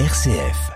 [0.00, 0.72] RCF.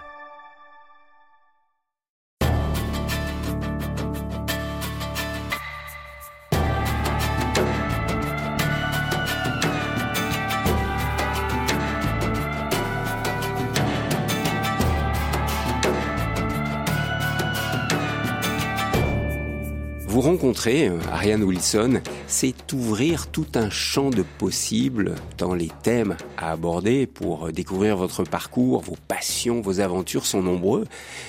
[20.07, 26.17] Vous rencontrer, euh, Ariane Wilson, c'est ouvrir tout un champ de possibles dans les thèmes
[26.37, 30.85] à aborder pour découvrir votre parcours, vos passions, vos aventures sont nombreux.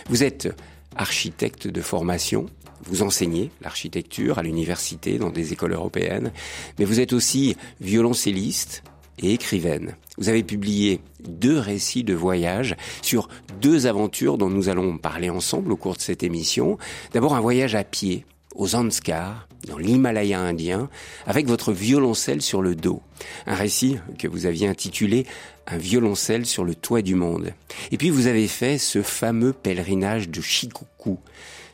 [0.09, 0.53] Vous êtes
[0.97, 2.47] architecte de formation,
[2.83, 6.31] vous enseignez l'architecture à l'université dans des écoles européennes,
[6.77, 8.83] mais vous êtes aussi violoncelliste
[9.19, 9.95] et écrivaine.
[10.17, 13.29] Vous avez publié deux récits de voyage sur
[13.61, 16.77] deux aventures dont nous allons parler ensemble au cours de cette émission.
[17.13, 18.25] D'abord un voyage à pied
[18.59, 20.89] aux Anskar, dans l'Himalaya indien,
[21.25, 23.01] avec votre violoncelle sur le dos.
[23.47, 25.25] Un récit que vous aviez intitulé
[25.65, 27.53] Un violoncelle sur le toit du monde.
[27.91, 31.19] Et puis vous avez fait ce fameux pèlerinage de Shikoku,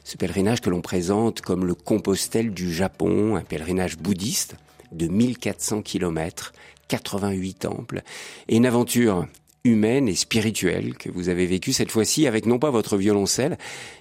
[0.03, 4.55] ce pèlerinage que l'on présente comme le Compostelle du Japon, un pèlerinage bouddhiste
[4.91, 6.53] de 1400 km,
[6.87, 8.03] 88 temples,
[8.47, 9.25] et une aventure
[9.63, 13.57] humaine et spirituelle que vous avez vécue cette fois-ci avec non pas votre violoncelle,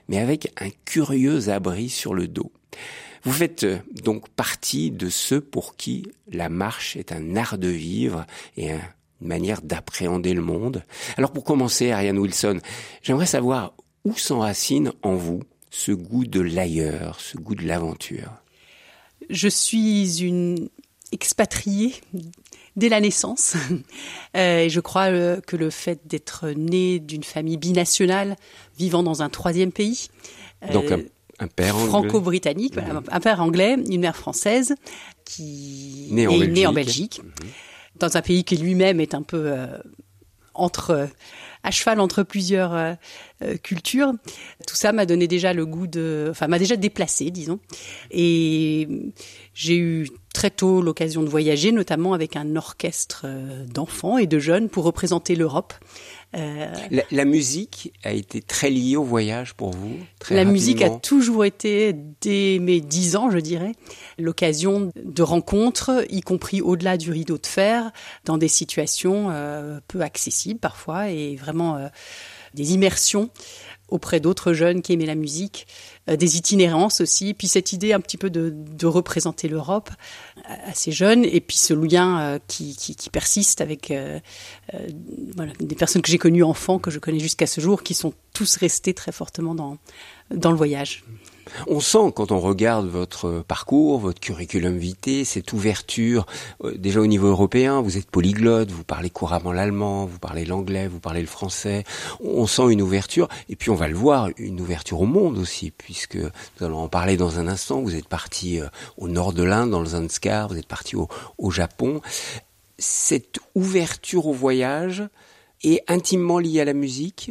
[0.08, 2.52] mais avec un curieux abri sur le dos.
[3.24, 7.68] Vous faites euh, donc partie de ceux pour qui la marche est un art de
[7.68, 8.80] vivre et une
[9.20, 10.82] manière d'appréhender le monde.
[11.16, 12.60] Alors pour commencer, Ariane Wilson,
[13.02, 18.30] j'aimerais savoir où s'enracine en vous ce goût de l'ailleurs, ce goût de l'aventure?
[19.30, 20.68] Je suis une
[21.12, 21.94] expatriée
[22.76, 23.56] dès la naissance.
[24.36, 28.34] Euh, et je crois euh, que le fait d'être née d'une famille binationale,
[28.76, 30.08] vivant dans un troisième pays,
[30.72, 30.98] donc un
[31.54, 33.02] père franco-britannique, Mhm.
[33.10, 34.74] un père anglais, une mère française,
[35.24, 36.50] qui Né est Belgique.
[36.52, 37.20] née en Belgique,
[37.98, 39.66] dans un pays qui lui-même est un peu euh,
[40.54, 41.06] entre euh,
[41.62, 42.94] à cheval entre plusieurs euh,
[43.62, 44.12] cultures.
[44.66, 47.58] Tout ça m'a donné déjà le goût de, enfin m'a déjà déplacé, disons.
[48.10, 48.86] Et
[49.54, 53.24] j'ai eu très tôt l'occasion de voyager, notamment avec un orchestre
[53.72, 55.72] d'enfants et de jeunes pour représenter l'Europe.
[56.34, 60.82] Euh, La, la musique a été très liée au voyage pour vous très la musique
[60.82, 63.72] a toujours été, dès mes dix ans, je dirais,
[64.18, 67.92] l'occasion de rencontres, y compris au-delà du rideau de fer,
[68.24, 71.88] dans des situations euh, peu accessibles parfois, et vraiment euh,
[72.54, 73.30] des immersions
[73.88, 75.66] auprès d'autres jeunes qui aimaient la musique,
[76.06, 79.90] des itinérances aussi, puis cette idée un petit peu de, de représenter l'Europe
[80.44, 84.20] à, à ces jeunes, et puis ce lien euh, qui, qui, qui persiste avec euh,
[84.74, 84.88] euh,
[85.34, 88.12] voilà, des personnes que j'ai connues enfants, que je connais jusqu'à ce jour, qui sont
[88.32, 89.78] tous restés très fortement dans,
[90.30, 91.04] dans le voyage.
[91.66, 96.26] On sent quand on regarde votre parcours, votre curriculum vitae, cette ouverture,
[96.62, 100.88] euh, déjà au niveau européen, vous êtes polyglotte, vous parlez couramment l'allemand, vous parlez l'anglais,
[100.88, 101.84] vous parlez le français.
[102.22, 105.70] On sent une ouverture, et puis on va le voir, une ouverture au monde aussi,
[105.70, 107.80] puisque nous allons en parler dans un instant.
[107.80, 111.50] Vous êtes parti euh, au nord de l'Inde, dans le Zanskar, vous êtes parti au,
[111.50, 112.00] Japon.
[112.78, 115.04] Cette ouverture au voyage
[115.62, 117.30] est intimement liée à la musique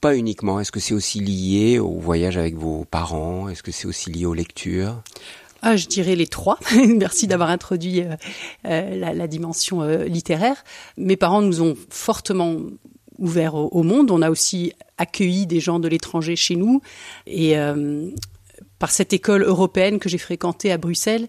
[0.00, 3.48] pas uniquement Est-ce que c'est aussi lié au voyage avec vos parents?
[3.48, 5.02] Est-ce que c'est aussi lié aux lectures?
[5.62, 6.58] Ah, je dirais les trois.
[6.88, 8.14] Merci d'avoir introduit euh,
[8.66, 10.62] euh, la, dimension euh, littéraire.
[10.96, 12.56] Mes parents nous ont fortement
[13.18, 14.10] ouverts au, au monde.
[14.10, 16.82] On a aussi accueilli des gens de l'étranger chez nous.
[17.26, 17.54] Et
[18.78, 21.28] par cette école européenne que j'ai fréquentée à Bruxelles,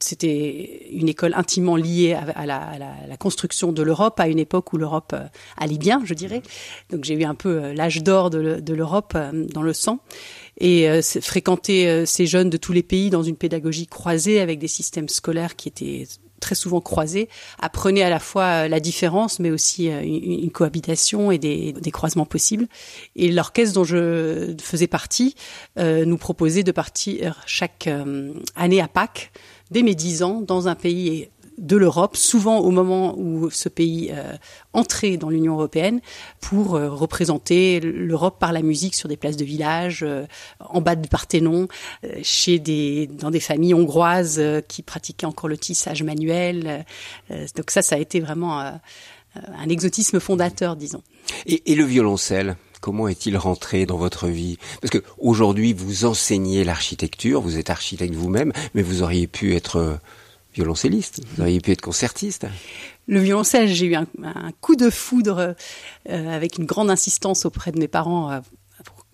[0.00, 5.12] c'était une école intimement liée à, la, construction de l'Europe, à une époque où l'Europe
[5.14, 5.24] euh,
[5.56, 6.42] allait bien, je dirais.
[6.90, 9.72] Donc j'ai eu un peu euh, l'âge d'or de, le- de l'Europe euh, dans le
[9.72, 10.00] sang.
[10.58, 10.88] Et
[11.20, 15.54] fréquenter ces jeunes de tous les pays dans une pédagogie croisée avec des systèmes scolaires
[15.54, 16.06] qui étaient
[16.40, 17.28] très souvent croisés,
[17.58, 22.68] apprenait à la fois la différence, mais aussi une, cohabitation et des, croisements possibles.
[23.16, 25.34] Et l'orchestre dont je faisais partie
[25.76, 27.86] nous proposait de partir chaque
[28.54, 29.32] année à Pâques,
[29.70, 31.28] 10 ans, dans un pays
[31.58, 34.34] de l'Europe, souvent au moment où ce pays euh,
[34.72, 36.00] entrait dans l'Union européenne,
[36.40, 40.26] pour euh, représenter l'Europe par la musique sur des places de village, euh,
[40.60, 41.68] en bas du Parthénon,
[42.04, 46.84] euh, chez des dans des familles hongroises euh, qui pratiquaient encore le tissage manuel.
[47.30, 51.02] Euh, donc ça, ça a été vraiment un exotisme fondateur, disons.
[51.46, 52.56] et, et le violoncelle?
[52.86, 54.58] Comment est-il rentré dans votre vie?
[54.80, 59.78] Parce que aujourd'hui, vous enseignez l'architecture, vous êtes architecte vous-même, mais vous auriez pu être
[59.78, 59.94] euh,
[60.54, 62.46] violoncelliste, vous auriez pu être concertiste.
[63.08, 64.06] Le violoncelle, j'ai eu un,
[64.60, 65.56] coup de foudre
[66.08, 68.38] euh, avec une grande insistance auprès de mes parents euh,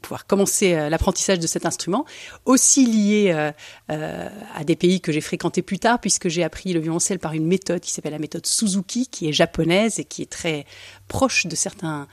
[0.02, 2.04] pouvoir commencer l'apprentissage de cet instrument,
[2.44, 3.52] aussi lié
[3.88, 7.46] à des pays que j'ai fréquentés plus tard, puisque j'ai appris le violoncelle par une
[7.46, 10.66] méthode qui s'appelle la méthode Suzuki, qui est japonaise et qui est très
[11.08, 12.06] proche de certains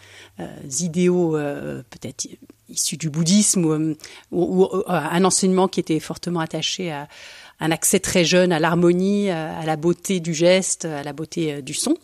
[0.80, 2.27] idéaux peut-être
[2.69, 3.95] issus du bouddhisme
[4.31, 7.07] ou, un enseignement qui était fortement attaché à
[7.59, 11.74] un accès très jeune à l'harmonie, à la beauté du geste, à la beauté du
[11.74, 11.95] son.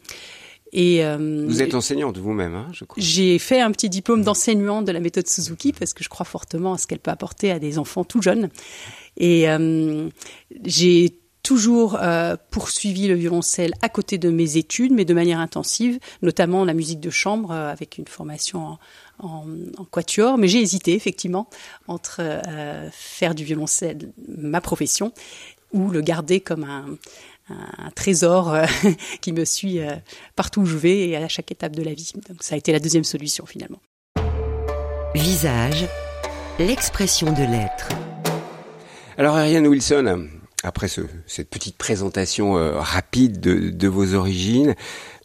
[0.77, 3.01] Et euh, vous êtes enseignante vous-même, hein, je crois.
[3.01, 6.73] J'ai fait un petit diplôme d'enseignement de la méthode Suzuki parce que je crois fortement
[6.73, 8.49] à ce qu'elle peut apporter à des enfants tout jeunes.
[9.15, 10.09] Et euh,
[10.65, 15.97] j'ai toujours euh, poursuivi le violoncelle à côté de mes études, mais de manière intensive,
[16.21, 18.79] notamment la musique de chambre euh, avec une formation en,
[19.19, 19.45] en,
[19.77, 20.37] en quatuor.
[20.37, 21.47] Mais j'ai hésité effectivement
[21.87, 25.13] entre euh, faire du violoncelle ma profession
[25.71, 26.97] ou le garder comme un,
[27.49, 28.65] un trésor euh,
[29.21, 29.95] qui me suit euh,
[30.35, 32.11] partout où je vais et à chaque étape de la vie.
[32.27, 33.79] Donc ça a été la deuxième solution finalement.
[35.13, 35.87] Visage,
[36.59, 37.89] l'expression de l'être.
[39.17, 40.27] Alors Ariane Wilson,
[40.63, 44.75] après ce, cette petite présentation euh, rapide de, de, vos origines,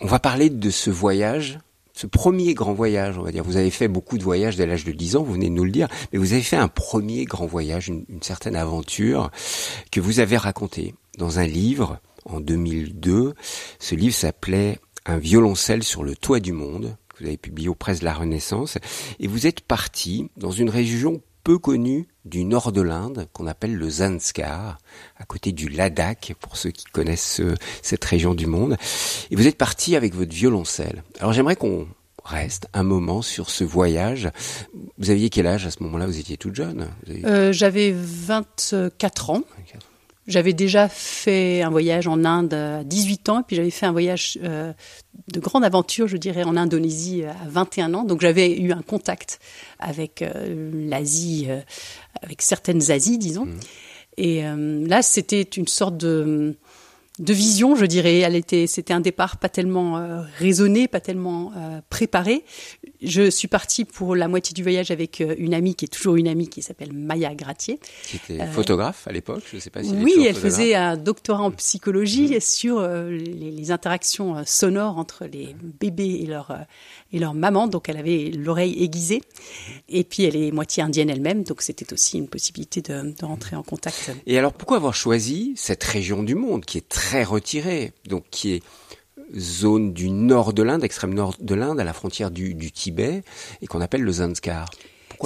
[0.01, 1.59] on va parler de ce voyage,
[1.93, 3.43] ce premier grand voyage, on va dire.
[3.43, 5.65] Vous avez fait beaucoup de voyages dès l'âge de 10 ans, vous venez de nous
[5.65, 9.31] le dire, mais vous avez fait un premier grand voyage, une, une certaine aventure
[9.91, 12.01] que vous avez racontée dans un livre
[12.33, 13.35] en 2002.
[13.79, 17.75] Ce livre s'appelait Un violoncelle sur le toit du monde, que vous avez publié aux
[17.75, 18.79] presses de la Renaissance,
[19.19, 23.75] et vous êtes parti dans une région peu connue du nord de l'Inde, qu'on appelle
[23.75, 24.79] le Zanskar,
[25.19, 28.77] à côté du Ladakh, pour ceux qui connaissent euh, cette région du monde.
[29.31, 31.03] Et vous êtes parti avec votre violoncelle.
[31.19, 31.89] Alors j'aimerais qu'on
[32.25, 34.31] reste un moment sur ce voyage.
[34.99, 36.07] Vous aviez quel âge à ce moment-là?
[36.07, 36.89] Vous étiez toute jeune
[37.25, 39.43] euh, J'avais 24 ans.
[39.59, 39.90] 24.
[40.31, 43.93] J'avais déjà fait un voyage en Inde à 18 ans, et puis j'avais fait un
[43.93, 44.73] voyage euh,
[45.33, 48.05] de grande aventure, je dirais, en Indonésie à 21 ans.
[48.05, 49.41] Donc j'avais eu un contact
[49.81, 51.61] avec euh, l'Asie, euh,
[52.23, 53.47] avec certaines Asies, disons.
[53.47, 53.59] Mmh.
[54.17, 56.57] Et euh, là, c'était une sorte de
[57.21, 58.19] de vision, je dirais.
[58.19, 62.45] Elle était, c'était un départ pas tellement euh, raisonné, pas tellement euh, préparé.
[63.03, 66.17] Je suis partie pour la moitié du voyage avec euh, une amie qui est toujours
[66.17, 67.79] une amie qui s'appelle Maya Gratier.
[68.05, 69.93] Qui était photographe à l'époque, je sais pas si.
[69.93, 72.41] Oui, elle faisait un doctorat en psychologie mmh.
[72.41, 76.57] sur les, les, interactions sonores entre les bébés et leur
[77.13, 79.23] et leur maman, donc elle avait l'oreille aiguisée.
[79.89, 83.57] Et puis elle est moitié indienne elle-même, donc c'était aussi une possibilité de, de, rentrer
[83.57, 84.13] en contact.
[84.27, 88.55] Et alors pourquoi avoir choisi cette région du monde qui est très retirée, donc qui
[88.55, 88.63] est
[89.37, 93.23] zone du nord de l'Inde, extrême nord de l'Inde, à la frontière du, du Tibet,
[93.63, 94.71] et qu'on appelle le Zanskar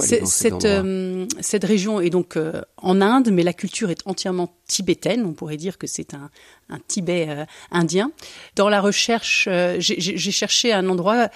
[0.03, 5.25] cette, euh, cette région est donc euh, en Inde, mais la culture est entièrement tibétaine.
[5.25, 6.29] On pourrait dire que c'est un,
[6.69, 8.11] un Tibet euh, indien.
[8.55, 9.47] Dans la recherche,
[9.79, 11.29] j'ai cherché un endroit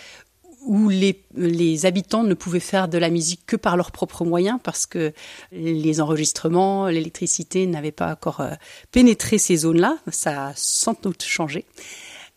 [0.66, 4.86] où les, habitants ne pouvaient faire de la musique que par leurs propres moyens parce
[4.86, 5.14] que
[5.52, 8.52] les enregistrements, l'électricité n'avaient pas encore euh,
[8.92, 9.98] pénétré ces zones-là.
[10.12, 11.66] Ça a sans doute changé.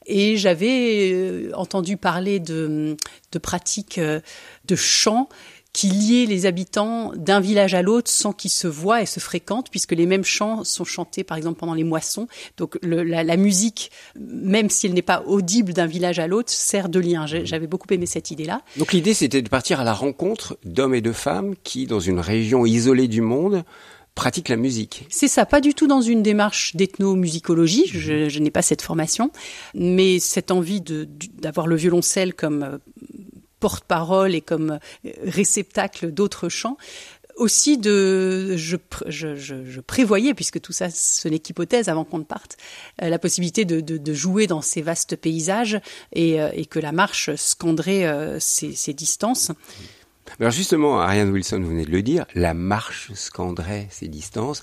[0.06, 2.96] Et j'avais euh, entendu parler de,
[3.32, 4.20] de pratiques euh,
[4.64, 5.28] de chant
[5.72, 9.70] qui liait les habitants d'un village à l'autre sans qu'ils se voient et se fréquentent,
[9.70, 12.26] puisque les mêmes chants sont chantés, par exemple, pendant les moissons.
[12.58, 16.50] Donc le, la, la, musique, même si elle n'est pas audible d'un village à l'autre,
[16.50, 17.26] sert de lien.
[17.26, 18.60] J'avais beaucoup aimé cette idée-là.
[18.76, 22.20] Donc l'idée, c'était de partir à la rencontre d'hommes et de femmes qui, dans une
[22.20, 23.64] région isolée du monde,
[24.14, 25.06] pratiquent la musique.
[25.08, 29.30] C'est ça, pas du tout dans une démarche d'ethnomusicologie, je, je n'ai pas cette formation,
[29.74, 32.78] mais cette envie d'avoir le violoncelle comme euh,
[33.62, 36.76] porte-parole et comme euh, réceptacle d'autres chants
[37.36, 42.56] aussi de je, prévoyais puisque tout ça ce n'est qu'hypothèse avant qu'on ne parte
[43.00, 45.80] euh, la possibilité de, jouer dans ces vastes paysages
[46.12, 49.52] et, euh, que la marche scanderait ces, ces, distances.
[50.40, 54.62] Alors justement, Ariane Wilson, vous venez de le dire, la marche scanderait ces distances.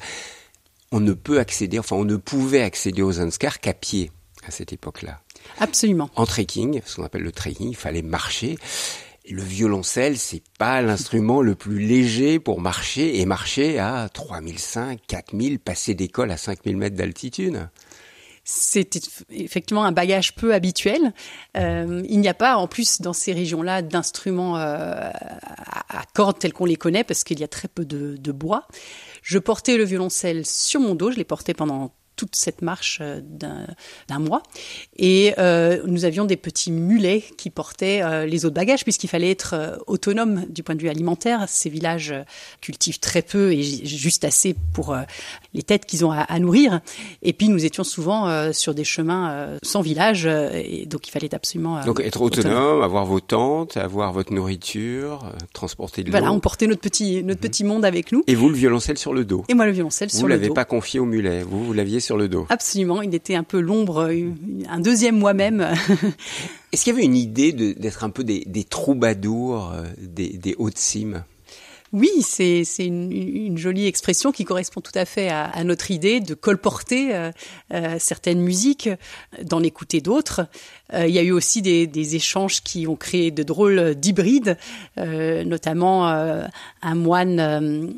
[0.92, 4.12] On ne peut accéder, enfin on ne pouvait accéder aux Zanskar qu'à pied
[4.46, 5.22] à cette époque-là.
[5.58, 6.10] Absolument.
[6.16, 8.58] En trekking, ce qu'on appelle le trekking, il fallait marcher.
[9.30, 15.60] Le violoncelle, c'est pas l'instrument le plus léger pour marcher et marcher à 3005, 4000,
[15.60, 17.70] passer d'école à 5000 mètres d'altitude.
[18.44, 21.14] C'est effectivement un bagage peu habituel.
[21.56, 25.12] Euh, il n'y a pas, en plus, dans ces régions-là, d'instruments euh,
[25.90, 28.68] à cordes tels qu'on les connaît, parce qu'il y a très peu de, de bois.
[29.22, 33.22] Je portais le violoncelle sur mon dos, je l'ai porté pendant toute cette marche euh,
[34.10, 34.44] d'un mois.
[34.98, 39.32] Et euh, nous avions des petits mulets qui portaient euh, les autres bagages, puisqu'il fallait
[39.32, 41.46] être autonome du point de vue alimentaire.
[41.48, 42.14] Ces villages
[42.60, 44.94] cultivent très peu et juste assez pour
[45.54, 46.82] les têtes qu'ils ont à, nourrir.
[47.22, 51.84] Et puis nous étions souvent sur des chemins sans village, et donc il fallait absolument...
[51.86, 56.12] donc être autonome, avoir vos tentes, avoir votre nourriture, transporter de l'eau.
[56.12, 57.50] Voilà, on portait notre petit, notre mhm.
[57.50, 58.24] petit monde avec nous.
[58.28, 60.38] Et vous, le violoncelle sur le dos Et moi, le violoncelle sur le dos.
[60.38, 62.48] Vous l'avez pas confié au mulet, vous, vous l'aviez sur le dos.
[62.50, 64.10] Absolument, il était un peu l'ombre,
[64.68, 65.62] un deuxième moi-même.
[66.72, 71.24] Est-ce qu'il y avait une idée d'être un peu des, troubadours euh, des, des hautes-cimes
[71.92, 76.20] oui, c'est une, une, jolie expression qui correspond tout à fait à, à notre idée
[76.20, 77.32] de colporter euh,
[77.74, 78.90] euh, certaines musiques,
[79.42, 80.42] d'en écouter d'autres.
[80.94, 84.58] Euh, il y a eu aussi des, des, échanges qui ont créé de drôles d'hybrides,
[84.98, 86.46] euh, notamment euh,
[86.82, 87.96] un moine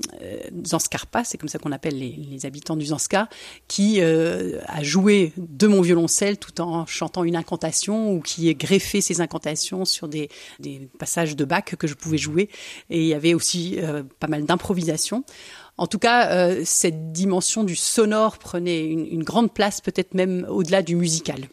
[0.65, 3.27] Zanskarpa, c'est comme ça qu'on appelle les, les, habitants du Zanskar,
[3.67, 9.01] qui a joué de mon violoncelle tout en chantant une incantation ou qui a greffé
[9.01, 10.29] ses incantations sur des,
[10.59, 12.49] des passages de Bach que je pouvais jouer.
[12.89, 15.23] Et il y avait aussi euh, pas mal d'improvisation.
[15.77, 20.81] En tout cas, euh, cette dimension du sonore prenait une, grande place, peut-être même au-delà
[20.81, 21.47] du musical.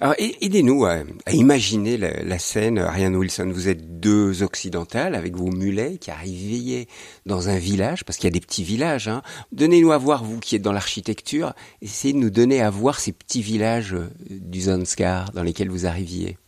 [0.00, 1.00] Alors, aidez-nous à,
[1.32, 3.50] imaginer la, scène, Ariane Wilson.
[3.52, 6.86] Vous êtes deux occidentales avec vos mulets qui arrivent
[7.26, 9.08] dans un village, parce qu'il y a des petits villages.
[9.08, 9.22] Hein.
[9.52, 13.12] Donnez-nous à voir, vous qui êtes dans l'architecture, essayez de nous donner à voir ces
[13.12, 16.38] petits villages euh, du Zanskar dans lesquels vous arriviez.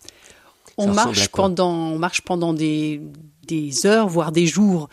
[0.79, 3.01] On marche pendant, on marche pendant des,
[3.47, 4.89] des heures, voire des jours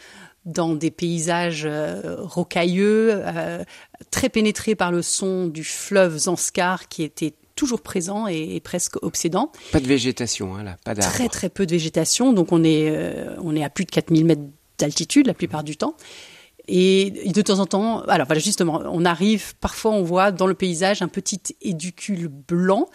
[0.46, 3.64] dans des paysages euh, rocailleux, euh,
[4.12, 9.52] très pénétrés par le son du fleuve Zanskar qui était toujours présent et, presque obsédant.
[9.72, 11.14] Pas de végétation, hein, là, pas d'arbres.
[11.14, 14.26] Très très peu de végétation, donc on est, euh, on est à plus de 4000
[14.26, 14.42] mètres
[14.78, 15.96] d'altitude la plupart du temps.
[16.68, 20.54] Et de temps en temps, alors voilà justement, on arrive, parfois on voit dans le
[20.54, 22.88] paysage un petit éducule blanc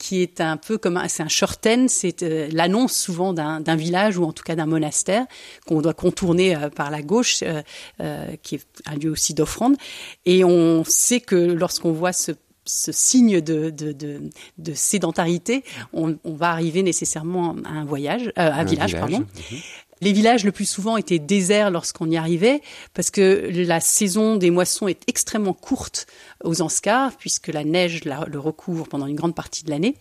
[0.00, 4.24] qui est un peu comme c'est un shorten, c'est euh, l'annonce souvent d'un village ou
[4.24, 5.26] en tout cas d'un monastère
[5.66, 9.76] qu'on doit contourner euh, par la gauche, euh, qui est un lieu aussi d'offrande.
[10.24, 12.32] Et on sait que lorsqu'on voit ce
[12.70, 14.20] ce signe de, de, de,
[14.58, 19.18] de sédentarité, on, on, va arriver nécessairement à un voyage, à un, village, pardon.
[19.18, 19.58] Mhm.
[20.02, 22.62] Les villages le plus souvent étaient déserts lorsqu'on y arrivait
[22.94, 26.06] parce que la saison des moissons est extrêmement courte
[26.42, 29.96] aux Anscars puisque la neige le recouvre pendant une grande partie de l'année.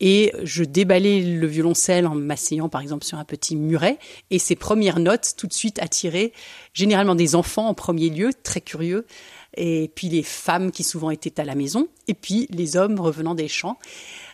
[0.00, 3.98] Et je déballais le violoncelle en m'asseyant par exemple sur un petit muret
[4.30, 6.32] et ces premières notes tout de suite attiraient
[6.72, 9.06] généralement des enfants en premier lieu, très curieux,
[9.56, 13.34] et puis les femmes qui souvent étaient à la maison, et puis les hommes revenant
[13.34, 13.78] des champs.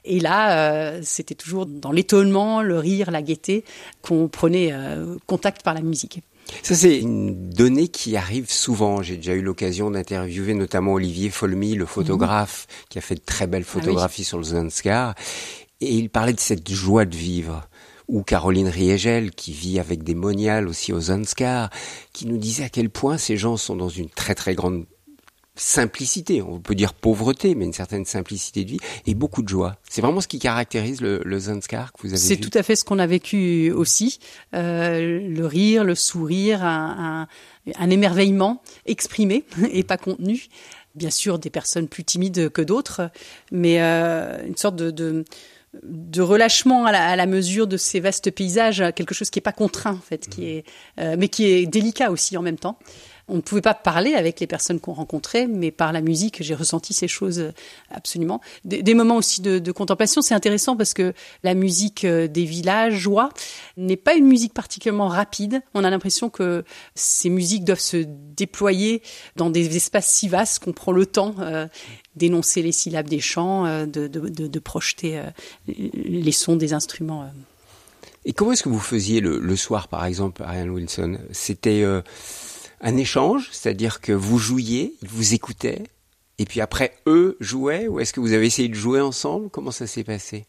[0.05, 3.65] Et là, euh, c'était toujours dans l'étonnement, le rire, la gaieté
[4.03, 6.23] qu'on prenait euh, contact par la musique.
[6.63, 9.01] Ça, c'est une donnée qui arrive souvent.
[9.03, 12.87] J'ai déjà eu l'occasion d'interviewer notamment Olivier Folmy, le photographe, mhm.
[12.89, 15.15] qui a fait de très belles ah photographies sur le Zanskar.
[15.81, 17.69] Et il parlait de cette joie de vivre
[18.09, 21.71] ou Caroline Riegel, qui vit avec des moniales aussi aux Zanskar,
[22.13, 24.85] qui nous disait à quel point ces gens sont dans une très très grande
[25.55, 29.77] simplicité, on peut dire pauvreté, mais une certaine simplicité de vie et beaucoup de joie.
[29.89, 32.75] C'est vraiment ce qui caractérise le, le Zanskar que vous avez C'est tout à fait
[32.75, 34.19] ce qu'on a vécu aussi.
[34.55, 37.29] Euh, le rire, le sourire, un,
[37.67, 40.47] un, un, émerveillement exprimé et pas contenu.
[40.95, 43.11] Bien sûr, des personnes plus timides que d'autres,
[43.51, 45.25] mais euh, une sorte de, de
[45.83, 49.43] de relâchement à la, à la, mesure de ces vastes paysages, quelque chose qui est
[49.43, 50.65] pas contraint en fait, qui est,
[51.01, 52.79] euh, mais qui est délicat aussi en même temps
[53.29, 56.55] on ne pouvait pas parler avec les personnes qu'on rencontrait, mais par la musique, j'ai
[56.55, 57.53] ressenti ces choses euh,
[57.91, 58.41] absolument.
[58.65, 63.31] Des, moments aussi de, contemplation, c'est intéressant parce que la musique euh, des villageois
[63.77, 65.63] n'est pas une musique particulièrement rapide.
[65.75, 66.65] On a l'impression que
[66.95, 69.03] ces musiques doivent se déployer
[69.37, 71.67] dans des espaces si vastes qu'on prend le temps euh,
[72.17, 75.23] d'énoncer les syllabes des chants, de, projeter
[75.67, 77.27] les sons des instruments.
[78.27, 81.19] Et comment est-ce que vous faisiez le, soir, par exemple, Ariane Wilson?
[81.31, 81.83] C'était
[82.83, 85.85] un échange, c'est-à-dire que vous jouiez, ils vous écoutaient,
[86.39, 89.49] et puis après eux jouaient, ou est-ce que vous avez essayé de jouer ensemble?
[89.51, 90.45] Comment ça s'est passé?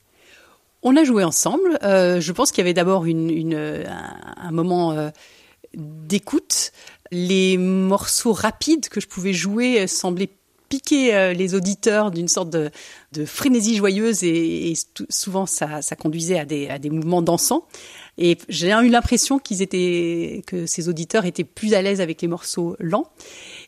[0.82, 1.78] On a joué ensemble.
[1.84, 5.10] Euh, je pense qu'il y avait d'abord un, moment euh,
[5.76, 6.72] d'écoute.
[7.12, 10.32] Les morceaux rapides que je pouvais jouer semblaient
[10.68, 12.72] piquer euh, les auditeurs d'une sorte de,
[13.26, 14.74] frénésie joyeuse et,
[15.10, 17.68] souvent ça, ça, conduisait à des, à des mouvements dansants.
[18.18, 22.28] Et j'ai eu l'impression qu'ils étaient, que ces auditeurs étaient plus à l'aise avec les
[22.28, 23.12] morceaux lents.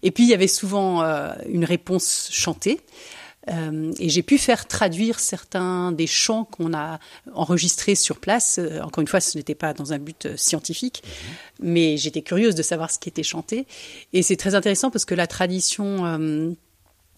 [0.04, 2.80] Et puis il y avait souvent euh, une réponse chantée.
[3.48, 7.00] Euh, et j'ai pu faire traduire certains des chants qu'on a
[7.34, 8.58] enregistrés sur place.
[8.60, 11.68] Euh, encore une fois, ce n'était pas dans un but scientifique, mhm.
[11.68, 13.66] mais j'étais curieuse de savoir ce qui était chanté.
[14.14, 16.56] Et c'est très intéressant parce que la tradition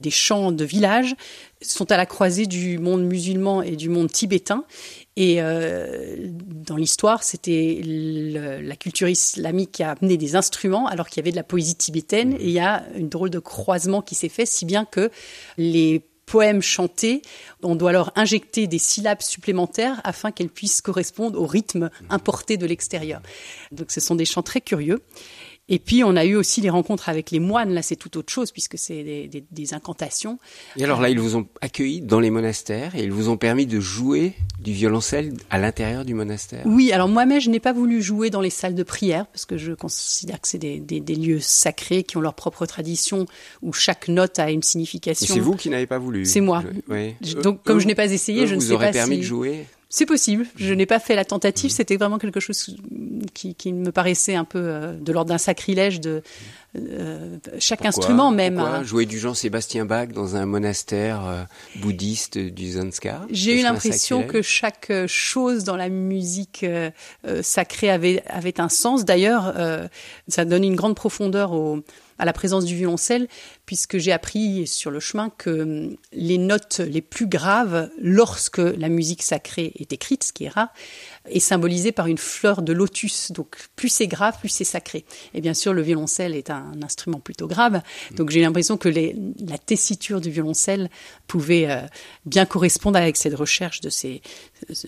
[0.02, 1.16] des chants de village
[1.62, 4.64] sont à la croisée du monde musulman et du monde tibétain.
[5.20, 11.18] Et euh, dans l'histoire, c'était la culture islamique qui a amené des instruments alors qu'il
[11.18, 12.34] y avait de la poésie tibétaine.
[12.34, 15.10] Et il y a une drôle de croisement qui s'est fait, si bien que
[15.58, 17.24] les poèmes chantés,
[17.64, 22.68] on doit leur injecter des syllabes supplémentaires afin qu'elles puissent correspondre au rythme importé de
[22.68, 23.22] l'extérieur.
[23.72, 25.02] Donc ce sont des chants très curieux.
[25.70, 27.74] Et puis, on a eu aussi les rencontres avec les moines.
[27.74, 30.40] Là, c'est tout autre chose puisque c'est des, des, des, incantations.
[30.78, 33.66] Et alors là, ils vous ont accueilli dans les monastères et ils vous ont permis
[33.66, 36.64] de jouer du violoncelle à l'intérieur du monastère?
[36.66, 39.58] Oui, alors moi-même, je n'ai pas voulu jouer dans les salles de prière parce que
[39.58, 43.26] je considère que c'est des, des, lieux sacrés qui ont leur propre tradition
[43.62, 45.34] où chaque note a une signification.
[45.34, 46.26] C'est vous qui n'avez pas voulu.
[46.26, 46.64] C'est moi.
[46.90, 47.16] Oui.
[47.42, 48.78] Donc, comme je n'ai pas essayé, je ne sais pas si.
[48.78, 49.66] Vous aurez permis de jouer.
[49.90, 50.46] C'est possible.
[50.58, 51.72] Je n'ai pas fait la tentative.
[51.72, 52.76] C'était vraiment quelque chose
[53.34, 56.24] qui, qui me paraissait un peu euh, de l'ordre d'un sacrilège de
[56.78, 58.56] euh, chaque instrument même.
[58.56, 61.44] Pourquoi Jouer du Jean-Sébastien Bach dans un monastère euh,
[61.78, 63.26] bouddhiste du Zanskar?
[63.30, 66.66] J'ai eu l'impression que chaque chose dans la musique
[67.42, 69.06] sacrée avait, avait un sens.
[69.06, 69.54] D'ailleurs,
[70.28, 71.82] ça donne une grande profondeur au
[72.20, 73.28] à la présence du violoncelle,
[73.66, 78.90] puisque j'ai appris sur le chemin que hum, les notes les plus graves, lorsque la
[78.90, 80.70] musique sacrée est écrite, ce qui est rare,
[81.30, 83.32] est symbolisée par une fleur de lotus.
[83.32, 85.06] Donc plus c'est grave, plus c'est sacré.
[85.34, 87.82] Et bien sûr, le violoncelle est un instrument plutôt grave.
[88.16, 90.90] Donc j'ai l'impression que les, la tessiture du violoncelle
[91.28, 91.82] pouvait euh,
[92.26, 94.22] bien correspondre avec cette recherche de ces,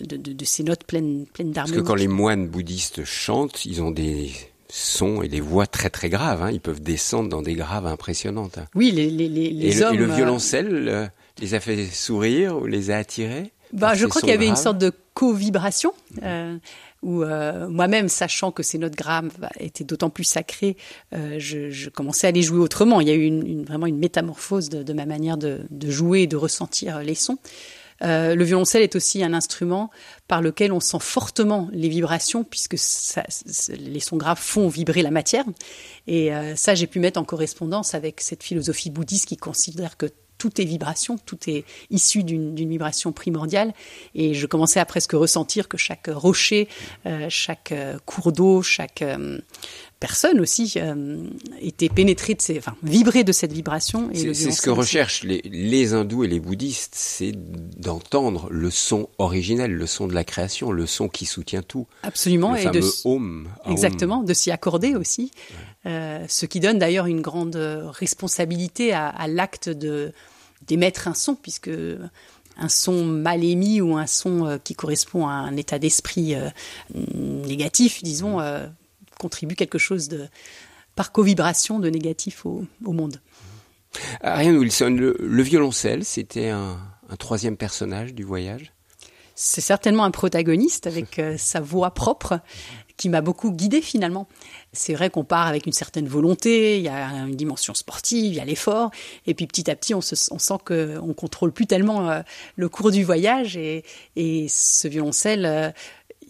[0.00, 1.76] de, de, de ces notes pleines, pleines d'harmonie.
[1.76, 4.32] Parce que quand les moines bouddhistes chantent, ils ont des
[4.70, 6.42] sons et des voix très très graves.
[6.42, 6.50] Hein.
[6.50, 8.58] Ils peuvent descendre dans des graves impressionnantes.
[8.74, 9.96] Oui, les, les, les, et hommes.
[9.96, 11.06] Le, et le violoncelle euh,
[11.40, 14.56] les a fait sourire ou les a attirés bah, Je crois qu'il y avait une
[14.56, 15.92] sorte de co-vibration.
[16.22, 16.56] Euh,
[17.02, 20.76] où euh, moi-même, sachant que ces notes graves étaient d'autant plus sacrées,
[21.14, 23.00] euh, je, je, commençais à les jouer autrement.
[23.00, 25.90] Il y a eu une, une, vraiment une métamorphose de, de ma manière de, de,
[25.90, 27.38] jouer et de ressentir les sons.
[28.02, 29.90] Euh, le violoncelle est aussi un instrument
[30.28, 32.76] par lequel on sent fortement les vibrations, puisque
[33.68, 35.44] les sons graves font vibrer la matière.
[36.06, 40.06] Et euh, ça, j'ai pu mettre en correspondance avec cette philosophie bouddhiste qui considère que
[40.38, 43.74] tout est vibration, tout est issu d'une vibration primordiale.
[44.14, 46.66] Et je commençais à presque ressentir que chaque rocher,
[47.04, 47.74] euh, chaque
[48.06, 49.04] cours d'eau, chaque
[50.00, 51.24] euh, personne aussi euh,
[51.60, 54.10] était pénétrée de ces, enfin, vibrée de cette vibration.
[54.14, 57.32] C'est ce que recherchent les, les, hindous et les bouddhistes, c'est
[57.78, 61.86] d'entendre le son originel, le son de la création, le son qui soutient tout.
[62.02, 62.52] Absolument.
[62.52, 63.48] Le et fameux de, home.
[63.70, 65.30] Exactement, de s'y accorder aussi.
[65.84, 65.92] Ouais.
[65.92, 70.12] Euh, ce qui donne d'ailleurs une grande responsabilité à, à l'acte de
[70.66, 71.70] d'émettre un son, puisque
[72.60, 76.50] un son mal émis ou un son euh, qui correspond à un état d'esprit euh,
[76.94, 78.66] négatif, disons, euh,
[79.20, 80.28] contribue quelque chose de
[80.96, 83.20] par co-vibration de négatif au, au monde.
[84.22, 86.78] Ariane Wilson, le, le violoncelle, c'était un,
[87.08, 88.72] un, troisième personnage du voyage?
[89.34, 92.40] C'est certainement un protagoniste avec euh, sa voix propre
[92.96, 94.28] qui m'a beaucoup guidée finalement.
[94.72, 98.36] C'est vrai qu'on part avec une certaine volonté, il y a une dimension sportive, il
[98.36, 98.90] y a l'effort,
[99.26, 102.20] et puis petit à petit on, se, on sent qu'on contrôle plus tellement euh,
[102.56, 103.84] le cours du voyage, et,
[104.16, 105.46] et ce violoncelle...
[105.46, 105.70] Euh,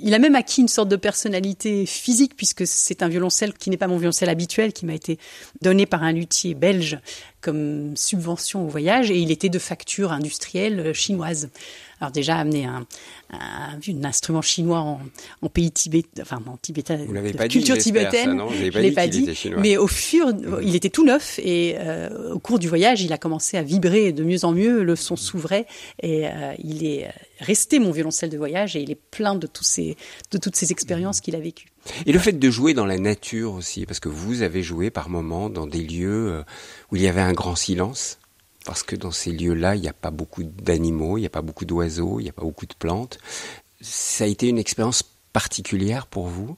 [0.03, 3.77] il a même acquis une sorte de personnalité physique puisque c'est un violoncelle qui n'est
[3.77, 5.19] pas mon violoncelle habituel, qui m'a été
[5.63, 6.99] donné par un luthier belge
[7.41, 11.51] comme subvention au voyage et il était de facture industrielle chinoise.
[12.01, 12.87] Alors déjà amener un,
[13.31, 15.01] un, un instrument chinois en,
[15.43, 18.81] en, pays tibétain, enfin en tibétain, Vous l'avez pas culture dit, tibétaine, ça, je pas
[18.81, 20.61] l'ai pas dit, mais au fur, mmh.
[20.63, 24.13] il était tout neuf et euh, au cours du voyage, il a commencé à vibrer
[24.13, 25.67] de mieux en mieux, le son s'ouvrait
[26.03, 27.09] et euh, il est
[27.41, 29.97] resté mon violoncelle de voyage et il est plein de tous ces,
[30.31, 31.69] de toutes ces expériences qu'il a vécues.
[32.07, 35.09] Et le fait de jouer dans la nature aussi, parce que vous avez joué par
[35.09, 36.43] moments dans des lieux euh,
[36.91, 38.20] où il y avait un grand silence,
[38.65, 41.43] parce que dans ces lieux-là, il n'y a pas beaucoup d'animaux, il n'y a pas
[41.43, 43.19] beaucoup d'oiseaux, il n'y a pas beaucoup de plantes.
[43.81, 46.57] Ça a été une expérience particulière pour vous?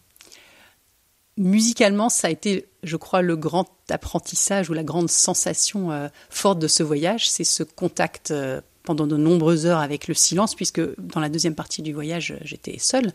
[1.39, 6.59] Musicalement, ça a été, je crois, le grand apprentissage ou la grande sensation euh, forte
[6.59, 10.81] de ce voyage, c'est ce contact euh, pendant de nombreuses heures avec le silence, puisque
[11.01, 13.13] dans la deuxième partie du voyage, j'étais seule,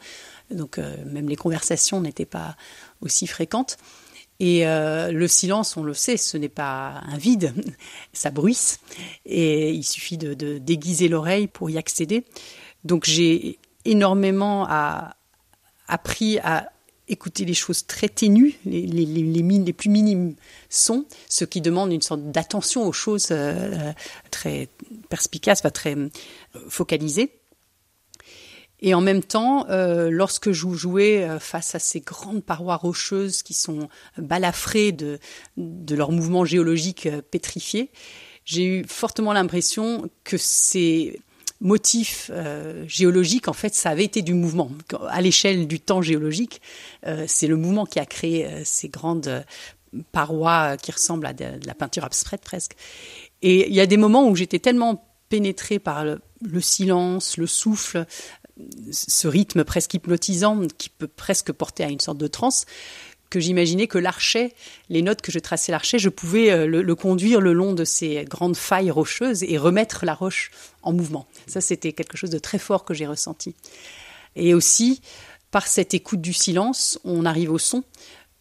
[0.50, 2.56] donc euh, même les conversations n'étaient pas
[3.02, 3.78] aussi fréquentes.
[4.40, 7.54] Et euh, le silence, on le sait, ce n'est pas un vide,
[8.14, 8.80] ça bruisse,
[9.26, 12.24] et il suffit de, de déguiser l'oreille pour y accéder.
[12.84, 15.16] Donc j'ai énormément à,
[15.88, 16.70] appris à
[17.08, 20.36] écouter les choses très ténues, les, les, les, les, plus minimes
[20.70, 23.94] sons, ce qui demande une sorte d'attention aux choses euh,
[24.30, 24.68] très
[25.10, 26.10] perspicaces, enfin, très euh,
[26.70, 27.37] focalisées.
[28.80, 33.42] Et en même temps, euh, lorsque je jouais euh, face à ces grandes parois rocheuses
[33.42, 35.20] qui sont balafrées de,
[35.58, 37.90] de leurs mouvements géologiques euh, pétrifiés,
[38.46, 41.20] j'ai eu fortement l'impression que ces
[41.60, 42.32] motifs
[42.86, 44.72] géologiques, en fait, ça avait été du mouvement.
[45.10, 46.62] À l'échelle du temps géologique,
[47.26, 49.44] c'est le mouvement qui a créé ces grandes
[50.14, 52.74] parois qui ressemblent à de, la peinture abstraite presque.
[53.42, 58.06] Et il y a des moments où j'étais tellement pénétrée par le, silence, le souffle,
[58.92, 62.66] ce rythme presque hypnotisant qui peut presque porter à une sorte de transe,
[63.30, 64.54] que j'imaginais que l'archet,
[64.90, 68.24] les notes que je traçais l'archet, je pouvais euh, le, conduire le long de ces
[68.26, 71.28] grandes failles rocheuses et remettre la roche en mouvement.
[71.46, 73.56] Ça, c'était quelque chose de très fort que j'ai ressenti.
[74.36, 75.02] Et aussi,
[75.52, 77.84] par cette écoute du silence, on arrive au son,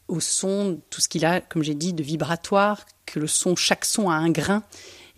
[0.09, 3.85] au son, tout ce qu'il a, comme j'ai dit, de vibratoire, que le son, chaque
[3.85, 4.63] son a un grain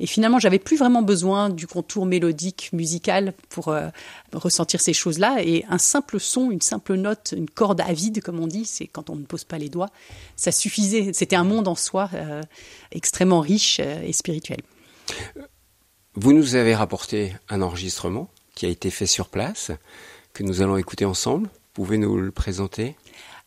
[0.00, 3.88] et finalement, j'avais plus vraiment besoin du contour mélodique, musical pour euh,
[4.32, 5.38] ressentir ces choses-là.
[5.42, 9.10] Et un simple son, une simple note, une corde avide, comme on dit, c'est quand
[9.10, 9.90] on ne pose pas les doigts,
[10.36, 11.12] ça suffisait.
[11.12, 12.42] C'était un monde en soi euh,
[12.92, 14.60] extrêmement riche euh, et spirituel.
[16.14, 19.72] Vous nous avez rapporté un enregistrement qui a été fait sur place,
[20.32, 21.48] que nous allons écouter ensemble.
[21.72, 22.96] Pouvez nous le présenter?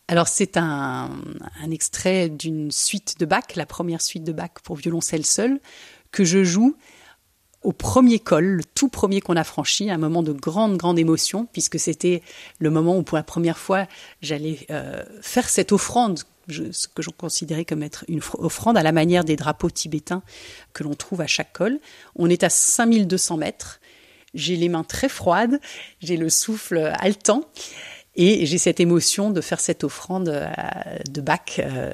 [0.08, 1.10] Alors c'est un,
[1.62, 5.62] un, extrait d'une suite de Bach, la première suite de Bach pour violoncelle seul,
[6.12, 6.76] que je joue
[7.64, 11.48] au premier col, le tout premier qu'on a franchi, un moment de grande, grande émotion,
[11.54, 12.24] puisque c'était
[12.60, 13.86] le moment où pour la première fois
[14.22, 16.20] j'allais euh, faire cette offrande,
[16.50, 20.24] ce que je considérais comme être une offrande à la manière des drapeaux tibétains
[20.74, 21.80] que l'on trouve à chaque col.
[22.16, 23.80] On est à 5200 mètres,
[24.34, 25.60] j'ai les mains très froides,
[26.00, 27.44] j'ai le souffle haletant,
[28.16, 30.50] et j'ai cette émotion de faire cette offrande euh,
[31.10, 31.94] de Bach euh,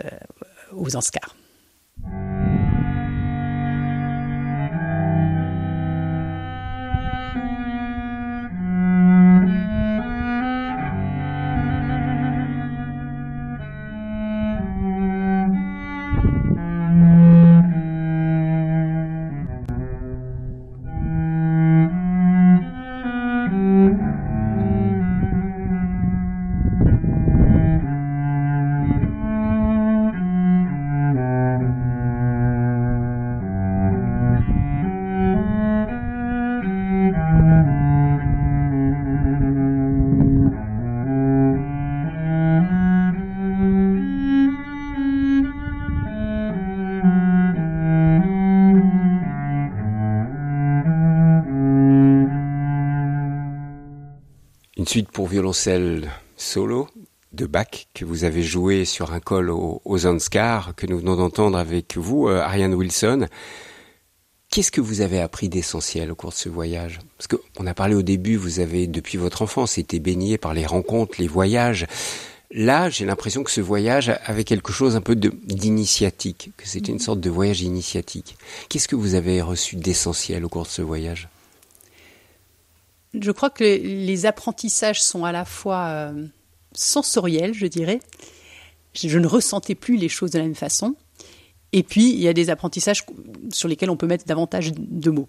[0.72, 1.36] aux Anscars.
[54.88, 56.88] Suite pour violoncelle solo
[57.34, 61.58] de Bach que vous avez joué sur un col aux, aux que nous venons d'entendre
[61.58, 63.28] avec vous, euh, Ariane Wilson.
[64.50, 67.00] Qu'est-ce que vous avez appris d'essentiel au cours de ce voyage?
[67.18, 70.66] Parce qu'on a parlé au début, vous avez depuis votre enfance été baigné par les
[70.66, 71.86] rencontres, les voyages.
[72.52, 77.00] Là, j'ai l'impression que ce voyage avait quelque chose un peu d'initiatique, que c'était une
[77.00, 78.38] sorte de voyage initiatique.
[78.70, 81.28] Qu'est-ce que vous avez reçu d'essentiel au cours de ce voyage?
[83.22, 86.26] Je crois que les apprentissages sont à la fois euh,
[86.74, 88.00] sensoriels, je dirais.
[88.94, 90.96] Je ne ressentais plus les choses de la même façon.
[91.74, 93.06] Et puis, il y a des apprentissages
[93.52, 95.28] sur lesquels on peut mettre davantage de mots.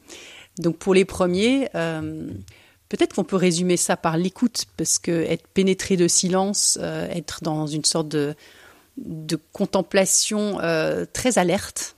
[0.59, 2.29] Donc, pour les premiers, euh,
[2.89, 7.43] peut-être qu'on peut résumer ça par l'écoute, parce que être pénétré de silence, euh, être
[7.43, 8.35] dans une sorte de,
[8.97, 10.59] de contemplation
[11.13, 11.97] très alerte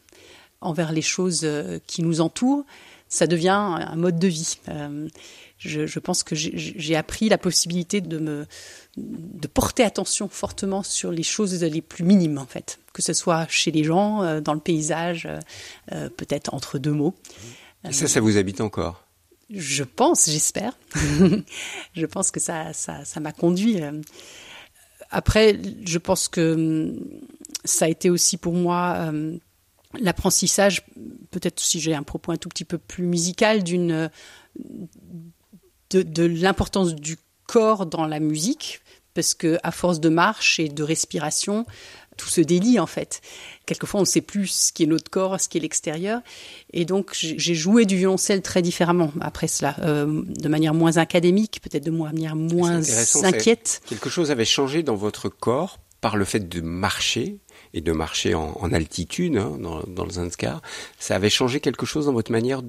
[0.60, 1.46] envers les choses
[1.86, 2.64] qui nous entourent,
[3.08, 4.58] ça devient un mode de vie
[5.60, 8.46] je, pense que j'ai appris la possibilité de me
[8.96, 13.46] de porter attention fortement sur les choses les plus minimes en fait, que ce soit
[13.48, 15.38] chez les gens, euh, dans le paysage, euh,
[15.92, 17.14] euh, peut-être entre deux mots.
[17.88, 19.04] Et ça, ça vous habite encore?
[19.50, 20.78] Je pense, j'espère.
[21.94, 23.80] je pense que ça, ça, ça m'a conduit.
[25.10, 27.20] Après, je pense que hum,
[27.64, 29.12] ça a été aussi pour moi
[29.98, 30.86] l'apprentissage,
[31.30, 34.08] peut-être si j'ai un propos un tout petit peu plus musical, d'une
[35.90, 38.80] de, l'importance du corps dans la musique,
[39.14, 41.66] parce que à force de marche et de respiration,
[42.16, 43.20] tout se délie en fait.
[43.66, 46.20] Quelquefois, on ne sait plus ce qui est notre corps, ce qui est l'extérieur.
[46.72, 51.60] Et donc, j'ai joué du violoncelle très différemment après cela, euh, de manière moins académique,
[51.62, 52.82] peut-être de manière moins
[53.22, 53.80] inquiète.
[53.86, 57.38] Quelque chose avait changé dans votre corps par le fait de marcher
[57.74, 60.62] et de marcher en, altitude hein, dans, dans, le Zanskar.
[60.98, 62.62] Ça avait changé quelque chose dans votre manière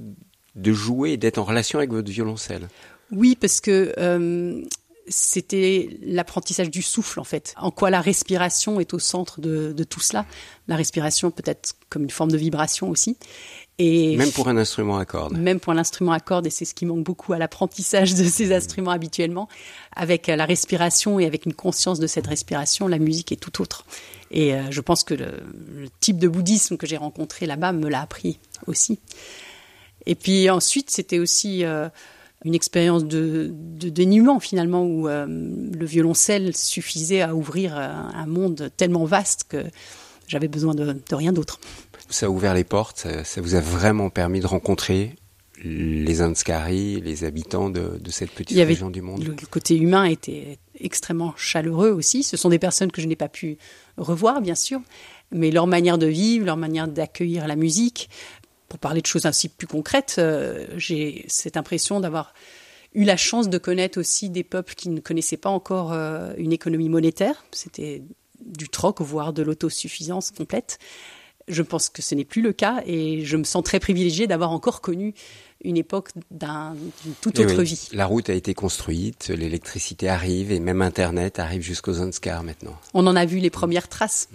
[0.56, 2.68] de jouer et d'être en relation avec votre violoncelle?
[3.12, 4.64] Oui, parce que euh,
[5.08, 7.54] c'était l'apprentissage du souffle en fait.
[7.58, 10.26] En quoi la respiration est au centre de, tout cela.
[10.68, 13.18] La respiration peut-être comme une forme de vibration aussi.
[13.78, 15.38] Et même pour un instrument à cordes.
[15.38, 18.24] Même pour un instrument à cordes, et c'est ce qui manque beaucoup à l'apprentissage de
[18.24, 19.50] ces instruments habituellement.
[19.96, 23.86] Avec la respiration et avec une conscience de cette respiration, la musique est tout autre.
[24.30, 28.02] Et euh, je pense que le, type de bouddhisme que j'ai rencontré là-bas me l'a
[28.02, 29.00] appris aussi.
[30.06, 31.90] Et puis ensuite, c'était aussi euh,
[32.44, 38.72] une expérience de, de, dénuement finalement, où euh, le violoncelle suffisait à ouvrir un monde
[38.78, 39.64] tellement vaste que
[40.28, 41.60] j'avais besoin de, de rien d'autre.
[42.10, 45.16] Ça a ouvert les portes, ça, ça, vous a vraiment permis de rencontrer
[45.64, 49.24] les Anskari, les habitants de, de cette petite région du monde.
[49.24, 52.24] Le côté humain était extrêmement chaleureux aussi.
[52.24, 53.58] Ce sont des personnes que je n'ai pas pu
[53.98, 54.82] revoir, bien sûr,
[55.32, 58.10] mais leur manière de vivre, leur manière d'accueillir la musique.
[58.72, 62.34] Pour parler de choses ainsi plus concrètes, euh, j'ai cette impression d'avoir
[62.94, 66.54] eu la chance de connaître aussi des peuples qui ne connaissaient pas encore euh, une
[66.54, 67.44] économie monétaire.
[67.52, 68.02] C'était
[68.40, 70.80] du troc, voire de l'autosuffisance complète.
[71.50, 74.52] Je pense que ce n'est plus le cas et je me sens très privilégiée d'avoir
[74.52, 75.16] encore connu
[75.66, 77.90] une époque d'une toute autre oui, vie.
[77.92, 82.80] La route a été construite, l'électricité arrive et même Internet arrive jusqu'aux Zanskar maintenant.
[82.94, 84.30] On en a vu les premières traces.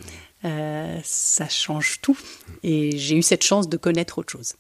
[0.45, 2.19] Euh, ça change tout
[2.63, 4.55] et j'ai eu cette chance de connaître autre chose.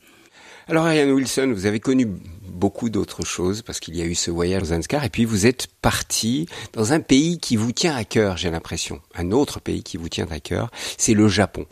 [0.68, 2.08] Alors Ariane Wilson, vous avez connu
[2.48, 5.46] beaucoup d'autres choses parce qu'il y a eu ce voyage aux Zanskar et puis vous
[5.46, 9.00] êtes parti dans un pays qui vous tient à cœur, j'ai l'impression.
[9.14, 11.66] Un autre pays qui vous tient à cœur, c'est le Japon.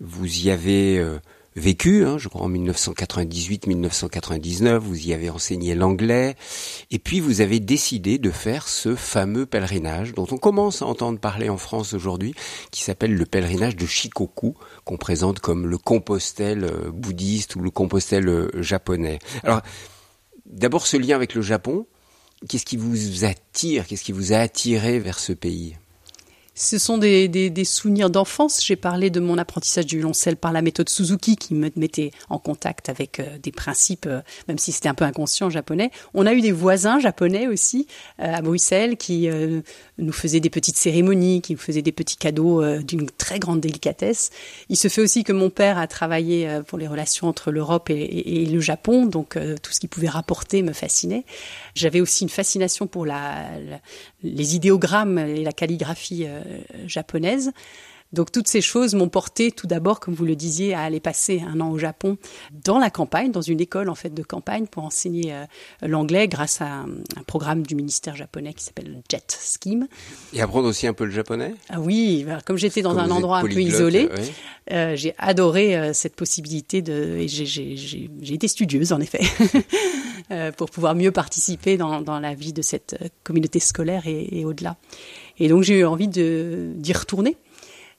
[0.00, 0.98] Vous y avez...
[0.98, 1.18] Euh,
[1.58, 6.36] vécu, hein, je crois en 1998-1999, vous y avez enseigné l'anglais,
[6.90, 11.18] et puis vous avez décidé de faire ce fameux pèlerinage dont on commence à entendre
[11.18, 12.34] parler en France aujourd'hui,
[12.70, 17.70] qui s'appelle le pèlerinage de Shikoku, qu'on présente comme le Compostelle euh, bouddhiste ou le
[17.70, 19.18] Compostelle euh, japonais.
[19.42, 19.62] Alors,
[20.46, 21.86] d'abord ce lien avec le Japon,
[22.48, 25.76] qu'est-ce qui vous attire, qu'est-ce qui vous a attiré vers ce pays?
[26.58, 28.64] Ce sont des, des, des souvenirs d'enfance.
[28.64, 32.40] J'ai parlé de mon apprentissage du violoncelle par la méthode Suzuki qui me mettait en
[32.40, 35.92] contact avec euh, des principes, euh, même si c'était un peu inconscient japonais.
[36.14, 37.86] On a eu des voisins japonais aussi
[38.20, 39.28] euh, à Bruxelles qui
[39.98, 44.30] nous faisaient des petites cérémonies, qui nous faisaient des petits cadeaux d'une très grande délicatesse.
[44.68, 48.46] Il se fait aussi que mon père a travaillé pour les relations entre l'Europe et,
[48.46, 51.24] le Japon, donc tout ce qu'il pouvait rapporter me fascinait.
[51.74, 53.46] J'avais aussi une fascination pour la,
[54.22, 56.26] les idéogrammes et la calligraphie
[56.86, 57.52] japonaise.
[58.12, 61.42] Donc toutes ces choses m'ont porté tout d'abord, comme vous le disiez, à aller passer
[61.46, 62.16] un an au Japon
[62.64, 65.44] dans la campagne, dans une école en fait de campagne pour enseigner euh,
[65.82, 69.88] l'anglais grâce à un, un, programme du ministère japonais qui s'appelle JET Scheme.
[70.32, 71.54] Et apprendre aussi un peu le japonais?
[71.68, 74.32] Ah oui, comme j'étais dans comme un endroit un peu isolé, oui.
[74.72, 77.18] euh, j'ai adoré euh, cette possibilité de...
[77.18, 79.20] et j'ai été studieuse en effet.
[80.30, 84.40] Euh, pour pouvoir mieux participer dans, dans, la vie de cette euh, communauté scolaire et,
[84.40, 84.76] et au-delà.
[85.38, 87.36] Et donc j'ai eu envie d'y retourner.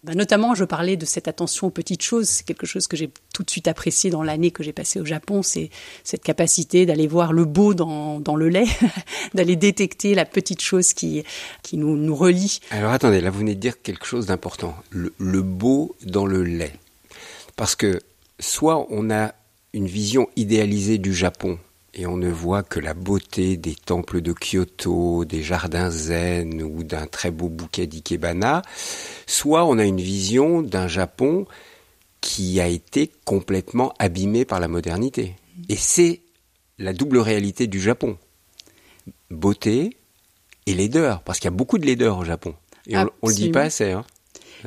[0.05, 2.29] Ben, notamment, je parlais de cette attention aux petites choses.
[2.29, 5.05] C'est quelque chose que j'ai tout de suite apprécié dans l'année que j'ai passée au
[5.05, 5.43] Japon.
[5.43, 5.69] C'est
[6.05, 8.67] cette capacité d'aller voir le beau dans, dans le lait,
[9.33, 11.23] d'aller détecter la petite chose qui,
[11.63, 12.61] qui nous, nous relie.
[12.71, 14.73] Alors attendez, là vous venez de dire quelque chose d'important.
[14.89, 16.73] Le, le beau dans le lait.
[17.57, 17.99] Parce que
[18.39, 19.33] soit on a
[19.73, 21.59] une vision idéalisée du Japon
[21.93, 26.83] et on ne voit que la beauté des temples de Kyoto, des jardins zen ou
[26.83, 28.61] d'un très beau bouquet d'ikebana,
[29.27, 31.45] soit on a une vision d'un Japon
[32.21, 35.35] qui a été complètement abîmé par la modernité.
[35.67, 36.21] Et c'est
[36.77, 38.17] la double réalité du Japon.
[39.29, 39.97] Beauté
[40.65, 42.55] et laideur, parce qu'il y a beaucoup de laideur au Japon.
[42.87, 43.91] Et on, on le dit pas assez.
[43.91, 44.05] Hein.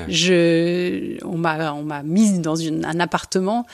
[0.09, 3.67] Je, on m'a, on m'a mise dans une, un appartement,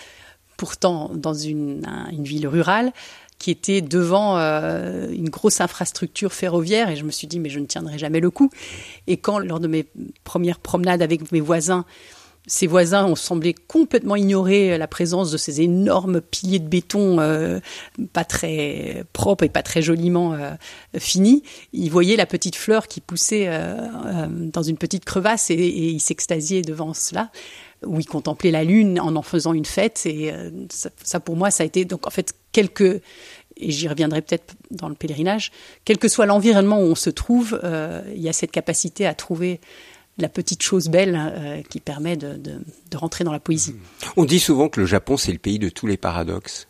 [0.57, 2.93] pourtant dans une, un, une ville rurale,
[3.38, 7.61] qui était devant euh, une grosse infrastructure ferroviaire et je me suis dit mais je
[7.61, 8.51] ne tiendrai jamais le coup.
[9.07, 9.87] Et quand lors de mes
[10.24, 11.85] premières promenades avec mes voisins,
[12.48, 17.61] ces voisins ont semblé complètement ignorer la présence de ces énormes piliers de béton euh,
[18.14, 20.55] pas très propres et pas très joliment euh,
[20.98, 21.42] finis.
[21.74, 23.77] Ils voyaient la petite fleur qui poussait euh,
[24.31, 27.31] dans une petite crevasse et, ils s'extasiaient devant cela
[27.85, 30.33] où ils contemplaient la lune en en faisant une fête et
[30.68, 32.35] ça, ça pour moi ça a été donc en fait
[33.61, 35.51] et j'y reviendrai peut-être dans le pèlerinage,
[35.85, 39.15] quel que soit l'environnement où on se trouve, euh, il y a cette capacité à
[39.15, 39.61] trouver
[40.19, 42.61] la petite chose belle euh, qui permet de,
[42.95, 43.75] rentrer dans la poésie.
[44.17, 46.67] On dit souvent que le Japon, c'est le pays de tous les paradoxes.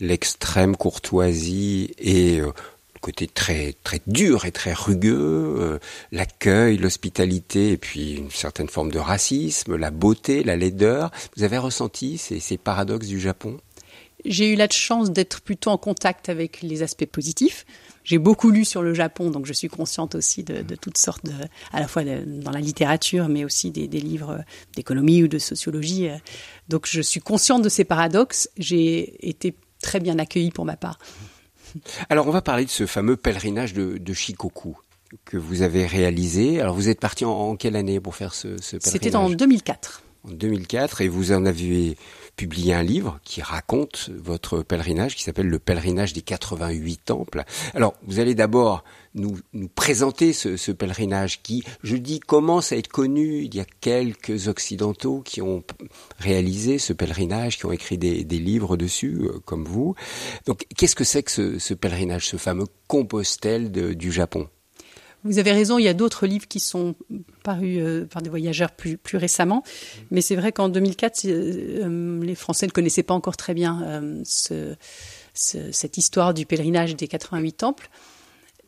[0.00, 5.78] L'extrême courtoisie et euh, le côté très, très dur et très rugueux,
[6.10, 11.10] l'accueil, l'hospitalité et puis une certaine forme de racisme, la beauté, la laideur.
[11.36, 13.58] Vous avez ressenti ces paradoxes du Japon?
[14.24, 17.64] J'ai eu la chance d'être plutôt en contact avec les aspects positifs.
[18.02, 21.24] J'ai beaucoup lu sur le Japon, donc je suis consciente aussi de, de toutes sortes,
[21.24, 21.32] de,
[21.72, 24.42] à la fois de, dans la littérature, mais aussi des, des livres
[24.74, 26.08] d'économie ou de sociologie.
[26.68, 28.48] Donc je suis consciente de ces paradoxes.
[28.56, 30.98] J'ai été très bien accueillie pour ma part.
[32.08, 34.76] Alors on va parler de ce fameux pèlerinage de, de Shikoku.
[35.24, 36.60] que vous avez réalisé.
[36.60, 38.92] Alors vous êtes parti en, quelle année pour faire ce, ce pèlerinage?
[38.92, 40.02] C'était en 2004.
[40.24, 41.96] En 2004 et vous en avez
[42.40, 47.44] publié un livre qui raconte votre pèlerinage qui s'appelle Le pèlerinage des 88 temples.
[47.74, 48.82] Alors vous allez d'abord
[49.14, 49.36] nous,
[49.74, 53.42] présenter ce, pèlerinage qui, je dis, commence à être connu.
[53.42, 55.62] Il y a quelques occidentaux qui ont
[56.18, 59.94] réalisé ce pèlerinage, qui ont écrit des, livres dessus, euh, comme vous.
[60.46, 64.48] Donc qu'est-ce que c'est que ce, pèlerinage, ce fameux Compostelle du Japon?
[65.24, 66.94] Vous avez raison, il y a d'autres livres qui sont
[67.42, 69.62] parus euh, par des voyageurs plus, plus récemment.
[70.10, 74.20] Mais c'est vrai qu'en 2004, euh, les Français ne connaissaient pas encore très bien euh,
[74.24, 74.74] ce,
[75.34, 77.90] ce, cette histoire du pèlerinage des 88 temples.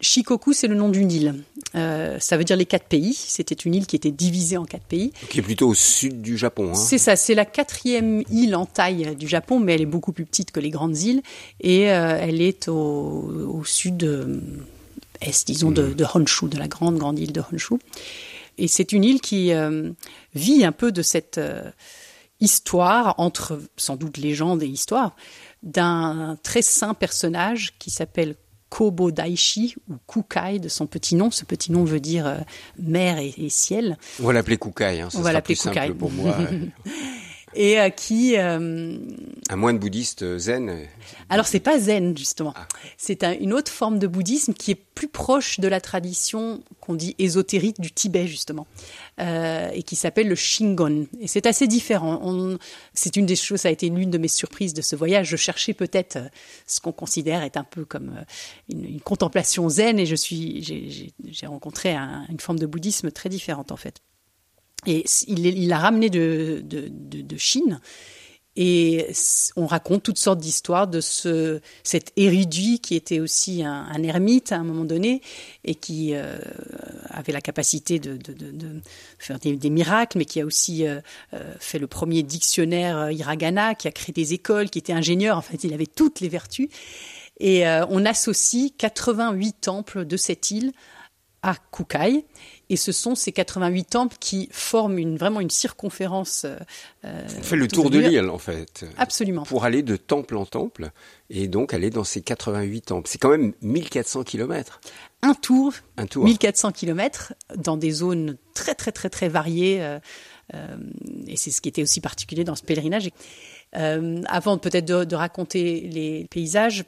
[0.03, 1.35] Shikoku, c'est le nom d'une île.
[1.77, 3.15] Euh, ça veut dire les quatre pays.
[3.15, 5.13] C'était une île qui était divisée en quatre pays.
[5.31, 6.71] Qui est plutôt au sud du Japon.
[6.71, 6.75] Hein.
[6.75, 10.27] C'est ça, c'est la quatrième île en taille du Japon, mais elle est beaucoup plus
[10.27, 11.23] petite que les grandes îles.
[11.61, 14.03] Et euh, elle est au, au sud
[15.29, 17.75] est, disons, de, de, Honshu, de la grande, grande île de Honshu.
[18.59, 19.91] Et c'est une île qui euh,
[20.35, 21.71] vit un peu de cette euh,
[22.41, 25.17] histoire, entre sans doute légende et histoire,
[25.63, 28.37] d'un très saint personnage qui s'appelle
[28.69, 31.31] Kobo Daishi ou Kukai de son petit nom.
[31.31, 32.39] Ce petit nom veut dire euh,
[32.79, 33.99] mer et, et, ciel.
[34.21, 35.01] On va l'appeler Kukai.
[35.01, 36.37] Hein, ça On va l'appeler Kukai pour moi.
[37.55, 38.99] et euh, qui euh,
[39.49, 40.87] un moine bouddhiste zen.
[41.29, 42.53] Alors c'est pas zen justement.
[42.57, 42.67] Ah.
[42.97, 46.95] C'est un, une autre forme de bouddhisme qui est plus proche de la tradition qu'on
[46.95, 48.67] dit ésotérique du Tibet justement
[49.21, 51.07] euh, et qui s'appelle le Shingon.
[51.21, 52.59] Et c'est assez différent.
[52.95, 55.29] C'est une des choses, ça a été l'une de mes surprises de ce voyage.
[55.29, 56.19] Je cherchais peut-être
[56.67, 58.25] ce qu'on considère être un peu comme
[58.69, 63.29] une, une contemplation zen et je suis j'ai rencontré un, une forme de bouddhisme très
[63.29, 64.03] différente en fait.
[64.87, 67.81] Et il, il a ramené de, de, de, Chine.
[68.55, 69.07] Et
[69.57, 74.57] on raconte toutes sortes d'histoires de ce, cet érudit qui était aussi un, ermite à
[74.57, 75.23] un moment donné
[75.65, 76.37] et qui euh,
[77.09, 78.81] avait la capacité de, de, de
[79.19, 81.01] faire des, miracles, mais qui a aussi euh,
[81.33, 85.39] euh fait le premier dictionnaire hiragana, qui a créé des écoles, qui était ingénieur.
[85.39, 86.69] En fait, il avait toutes les vertus.
[87.41, 90.73] Et on associe 88 temples de cette île
[91.43, 92.25] à Kukai.
[92.71, 96.47] Et ce sont ces 88 temples qui forment une, vraiment une circonférence.
[97.05, 98.87] Euh, On fait le tour de l'île, en fait.
[98.97, 99.43] Absolument.
[99.43, 100.91] Pour aller de temple en temple,
[101.29, 103.09] et donc aller dans ces 88 temples.
[103.09, 104.81] C'est quand même 1400 kilomètres.
[105.21, 109.83] Un tour, un tour, 1400 kilomètres, dans des zones très, très, très, très variées.
[109.83, 109.99] Euh,
[110.55, 110.77] euh,
[111.27, 113.11] et c'est ce qui était aussi particulier dans ce pèlerinage.
[113.75, 116.85] Avant peut-être de, de raconter les paysages,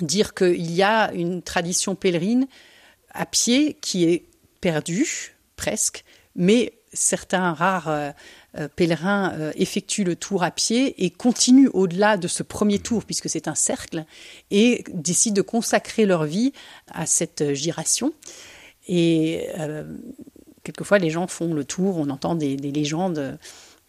[0.00, 2.46] dire qu'il y a une tradition pèlerine
[3.12, 4.24] à pied qui est
[4.60, 8.10] perdu, presque, mais certains rares euh,
[8.58, 13.04] euh, pèlerins euh, effectuent le tour à pied et continuent au-delà de ce premier tour,
[13.04, 14.06] puisque c'est un cercle,
[14.50, 16.52] et décident de consacrer leur vie
[16.90, 18.14] à cette giration.
[18.88, 19.84] Et euh,
[20.64, 23.38] quelquefois, les gens font le tour, on entend des, des légendes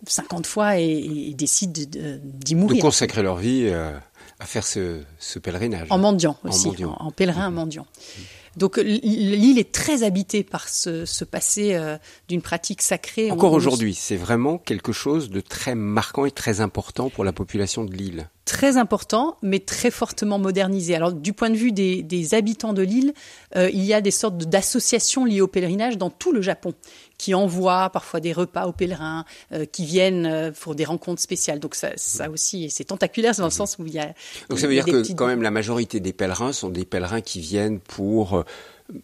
[0.06, 1.82] 50 fois et, et décident
[2.22, 2.78] d'y mourir.
[2.78, 5.88] De consacrer leur vie à faire ce, ce pèlerinage.
[5.90, 6.98] En mendiant aussi, en, mendiant.
[7.00, 7.54] en, en pèlerin mmh.
[7.54, 7.84] mendiant.
[7.86, 8.22] Mmh.
[8.60, 13.32] Donc l'île est très habitée par ce, ce passé euh, d'une pratique sacrée.
[13.32, 17.86] Encore aujourd'hui, c'est vraiment quelque chose de très marquant et très important pour la population
[17.86, 20.96] de l'île très important, mais très fortement modernisé.
[20.96, 23.14] Alors, du point de vue des, des habitants de l'île,
[23.56, 26.74] euh, il y a des sortes d'associations liées au pèlerinage dans tout le Japon,
[27.18, 31.60] qui envoient parfois des repas aux pèlerins, euh, qui viennent euh, pour des rencontres spéciales.
[31.60, 34.14] Donc ça, ça aussi, c'est tentaculaire, c'est dans le sens où il y a.
[34.50, 35.18] Donc ça veut dire que petites...
[35.18, 38.44] quand même la majorité des pèlerins sont des pèlerins qui viennent pour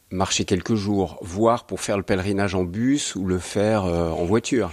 [0.10, 4.72] marcher quelques jours, voire pour faire le pèlerinage en bus ou le faire en voiture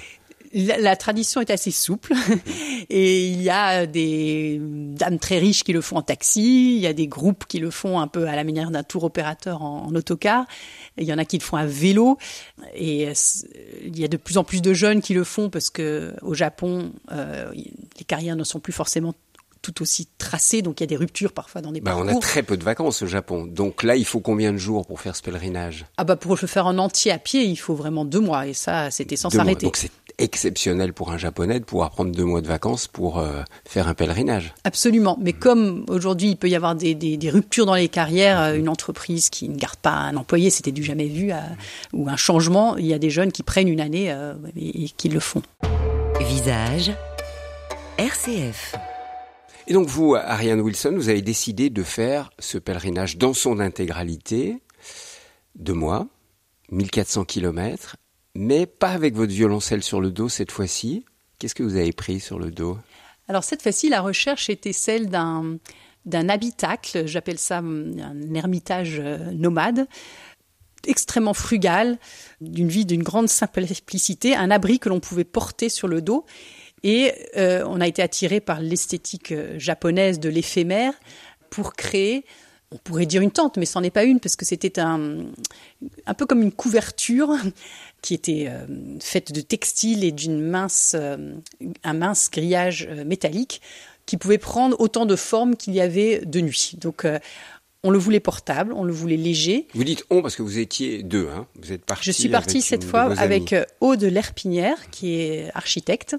[0.55, 2.13] la, la, tradition est assez souple.
[2.91, 6.87] Et il y a des dames très riches qui le font en taxi, il y
[6.87, 9.87] a des groupes qui le font un peu à la manière d'un tour opérateur en,
[9.87, 10.47] en, autocar,
[10.99, 12.19] il y en a qui le font à vélo.
[12.75, 13.09] Et
[13.85, 16.35] il y a de plus en plus de jeunes qui le font parce que au
[16.35, 19.15] Japon euh, les carrières ne sont plus forcément
[19.63, 22.13] tout aussi tracé, donc il y a des ruptures parfois dans des bah, parcours.
[22.13, 24.85] On a très peu de vacances au Japon, donc là il faut combien de jours
[24.85, 25.87] pour faire ce pèlerinage?
[25.97, 28.47] Ah bah pour le faire en entier à pied, il faut vraiment deux mois.
[28.49, 29.67] Et ça c'était sans s'arrêter.
[29.67, 33.43] Donc c'est exceptionnel pour un japonais de pouvoir prendre deux mois de vacances pour euh,
[33.67, 34.55] faire un pèlerinage.
[34.65, 38.41] Absolument, mais comme aujourd'hui il peut y avoir des, des, des ruptures dans les carrières,
[38.41, 41.41] euh, une entreprise qui ne garde pas un employé, c'était du jamais vu, à, euh,
[41.93, 44.89] ou un changement, il y a des jeunes qui prennent une année euh, et, et
[44.89, 45.43] qui le font.
[46.21, 46.93] Visage
[47.99, 48.75] RCF.
[49.69, 54.59] Et donc vous, Ariane Wilson, vous avez décidé de faire ce pèlerinage dans son intégralité,
[55.55, 56.07] deux mois,
[56.71, 57.97] 1400 kilomètres,
[58.35, 61.05] mais pas avec votre violoncelle sur le dos cette fois-ci.
[61.39, 62.79] Qu'est-ce que vous avez pris sur le dos?
[63.29, 65.59] Alors cette fois-ci, la recherche était celle d'un
[66.05, 69.87] d'un habitacle, j'appelle ça un ermitage nomade,
[70.87, 71.99] extrêmement frugal,
[72.41, 76.25] d'une vie d'une grande simplicité, un abri que l'on pouvait porter sur le dos.
[76.83, 80.93] Et euh, on a été attiré par l'esthétique euh, japonaise de l'éphémère
[81.49, 82.25] pour créer,
[82.73, 85.27] on pourrait dire une tente, mais ce n'en est pas une, parce que c'était un,
[86.07, 87.37] un peu comme une couverture
[88.03, 88.67] qui était euh,
[89.01, 90.95] faite de textile et d'une mince,
[91.85, 93.61] un mince grillage métallique
[94.07, 96.73] qui pouvait prendre autant de formes qu'il y avait de nuit.
[96.79, 97.07] Donc
[97.85, 99.67] on le voulait portable, on le voulait léger.
[99.75, 102.05] Vous dites on parce que vous étiez deux, hein Vous êtes parti.
[102.05, 106.17] Je suis partie cette fois avec Aude Lerpinière, qui est architecte,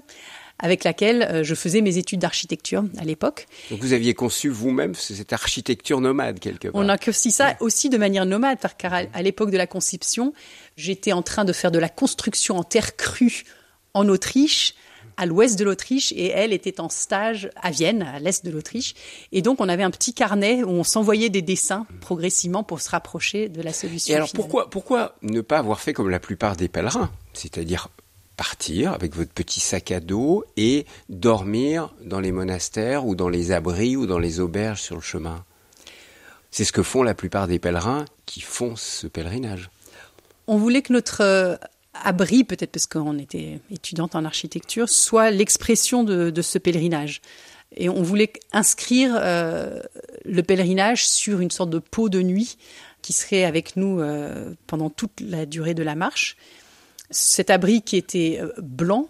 [0.58, 3.46] avec laquelle euh, je faisais mes études d'architecture à l'époque.
[3.70, 6.80] Donc vous aviez conçu vous-même cette architecture nomade quelque part.
[6.80, 10.32] On a conçu ça aussi de manière nomade, car à l'époque de la conception,
[10.76, 13.44] j'étais en train de faire de la construction en terre crue
[13.94, 14.74] en Autriche
[15.16, 18.94] à l'ouest de l'Autriche et elle était en stage à Vienne, à l'est de l'Autriche.
[19.32, 22.90] Et donc on avait un petit carnet où on s'envoyait des dessins progressivement pour se
[22.90, 24.12] rapprocher de la solution.
[24.12, 27.88] Et alors pourquoi, pourquoi ne pas avoir fait comme la plupart des pèlerins, c'est-à-dire
[28.36, 33.52] partir avec votre petit sac à dos et dormir dans les monastères ou dans les
[33.52, 35.44] abris ou dans les auberges sur le chemin?
[36.50, 39.70] C'est ce que font la plupart des pèlerins qui font ce pèlerinage.
[40.46, 41.56] On voulait que notre euh,
[41.94, 47.22] abri, peut-être parce qu'on était étudiante en architecture, soit l'expression de, ce pèlerinage.
[47.76, 49.80] Et on voulait inscrire euh,
[50.24, 52.58] le pèlerinage sur une sorte de peau de nuit
[53.02, 56.36] qui serait avec nous euh, pendant toute la durée de la marche.
[57.10, 59.08] Cet abri qui était blanc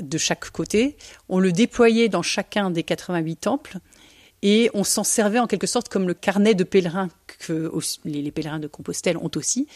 [0.00, 0.96] de chaque côté,
[1.28, 3.78] on le déployait dans chacun des 88 temples
[4.42, 7.70] et on s'en servait en quelque sorte comme le carnet de pèlerins que
[8.04, 9.66] les pèlerins de Compostelle ont aussi.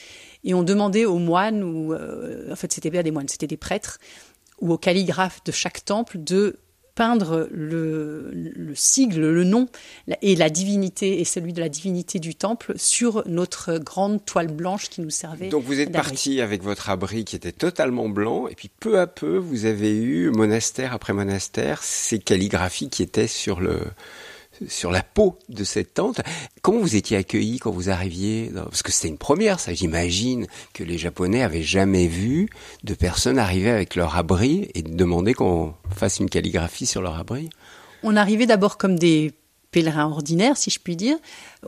[0.44, 3.56] Et on demandait aux moines, ou euh, en fait c'était pas des moines, c'était des
[3.56, 3.98] prêtres,
[4.60, 6.58] ou aux calligraphes de chaque temple de
[6.94, 9.68] peindre le, le, sigle, le nom
[10.22, 14.88] et la divinité et celui de la divinité du temple sur notre grande toile blanche
[14.90, 15.48] qui nous servait.
[15.48, 19.08] Donc vous êtes parti avec votre abri qui était totalement blanc et puis peu à
[19.08, 23.80] peu vous avez eu monastère après monastère ces calligraphies qui étaient sur le
[24.68, 26.20] sur la peau de cette tente.
[26.62, 29.74] Comment vous étiez accueilli quand vous arriviez Parce que c'était une première, ça.
[29.74, 32.48] J'imagine que les Japonais avaient jamais vu
[32.82, 37.50] de personnes arriver avec leur abri et demander qu'on fasse une calligraphie sur leur abri.
[38.02, 39.32] On arrivait d'abord comme des
[39.70, 41.16] pèlerins ordinaires, si je puis dire.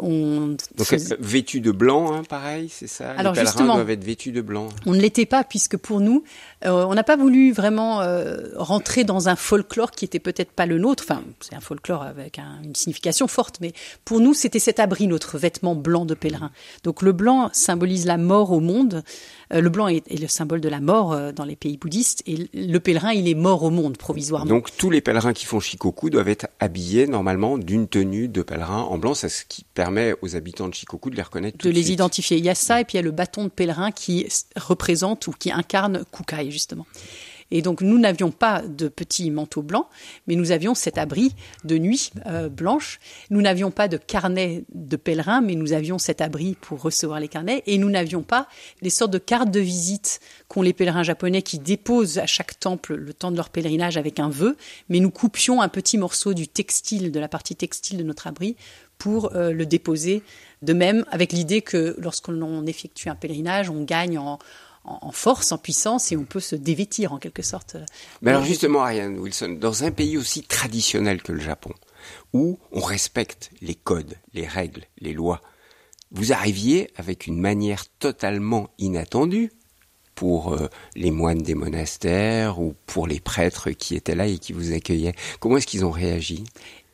[0.01, 4.33] On Donc vêtus de blanc, hein, pareil, c'est ça Alors Les pèlerins doivent être vêtus
[4.33, 4.69] de blanc.
[4.85, 6.25] On ne l'était pas, puisque pour nous,
[6.65, 10.67] euh, on n'a pas voulu vraiment euh, rentrer dans un folklore qui était peut-être pas
[10.67, 11.05] le nôtre.
[11.09, 13.73] Enfin, c'est un folklore avec une signification forte, mais
[14.05, 16.51] pour nous, c'était cet abri, notre vêtement blanc de pèlerin.
[16.85, 19.03] Donc le blanc symbolise la mort au monde.
[19.53, 22.79] Euh, le blanc est, le symbole de la mort dans les pays bouddhistes, et le
[22.79, 24.49] pèlerin, il est mort au monde provisoirement.
[24.49, 28.83] Donc tous les pèlerins qui font Shikoku doivent être habillés normalement d'une tenue de pèlerin
[28.83, 29.86] en blanc, c'est ce qui permet
[30.23, 31.59] aux habitants de Shikoku de les reconnaître.
[31.59, 32.39] de, les identifier.
[32.39, 34.27] Il y a ça, et puis il y a le bâton de pèlerin qui
[34.57, 36.87] représente ou qui incarne Kukai, justement.
[37.51, 39.87] Et donc nous n'avions pas de petits manteaux blancs,
[40.27, 41.33] mais nous avions cet abri
[41.65, 42.99] de nuit euh, blanche.
[43.31, 47.29] Nous n'avions pas de carnet de pèlerin, mais nous avions cet abri pour recevoir les
[47.29, 47.63] carnets.
[47.67, 48.49] Et nous n'avions pas
[48.83, 52.95] les sortes de cartes de visite qu'ont les pèlerins japonais qui déposent à chaque temple
[52.95, 54.57] le temps de leur pèlerinage avec un vœu,
[54.89, 58.57] mais nous coupions un petit morceau du textile, de la partie textile de notre abri
[58.99, 60.23] pour euh, le déposer.
[60.63, 64.39] De même, avec l'idée que lorsqu'on effectue un pèlerinage, on gagne en,
[65.13, 67.77] force, en puissance, et on peut se dévêtir en quelque sorte.
[68.23, 71.73] Mais alors justement, Ariane Wilson, dans un pays aussi traditionnel que le Japon,
[72.33, 75.41] où on respecte les codes, les règles, les lois,
[76.13, 79.51] vous arriviez avec une manière totalement inattendue
[80.15, 84.53] pour euh, les moines des monastères ou pour les prêtres qui étaient là et qui
[84.53, 85.15] vous accueillaient.
[85.41, 86.45] Comment est-ce qu'ils ont réagi?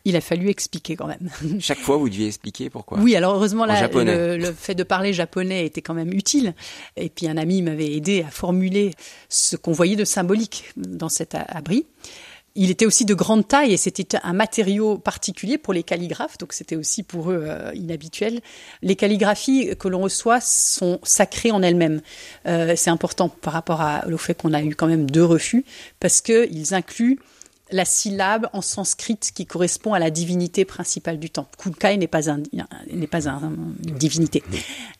[0.04, 1.28] Il a fallu expliquer quand même.
[1.60, 2.98] Chaque fois, vous deviez expliquer pourquoi?
[2.98, 6.54] Oui, alors heureusement, là, le, fait de parler japonais était quand même utile.
[6.96, 8.92] Et puis un ami m'avait aidé à formuler
[9.28, 11.86] ce qu'on voyait de symbolique dans cet abri.
[12.54, 16.52] Il était aussi de grande taille et c'était un matériau particulier pour les calligraphes, donc
[16.52, 18.40] c'était aussi pour eux euh, inhabituel.
[18.82, 22.02] Les calligraphies que l'on reçoit sont sacrées en elles-mêmes.
[22.46, 25.64] Euh, c'est important par rapport à, au fait qu'on a eu quand même deux refus,
[25.98, 27.18] parce qu'ils incluent
[27.72, 31.50] la syllabe en sanskrit qui correspond à la divinité principale du temple.
[31.58, 32.42] Kunkai n'est pas un,
[32.90, 34.42] n'est pas une divinité.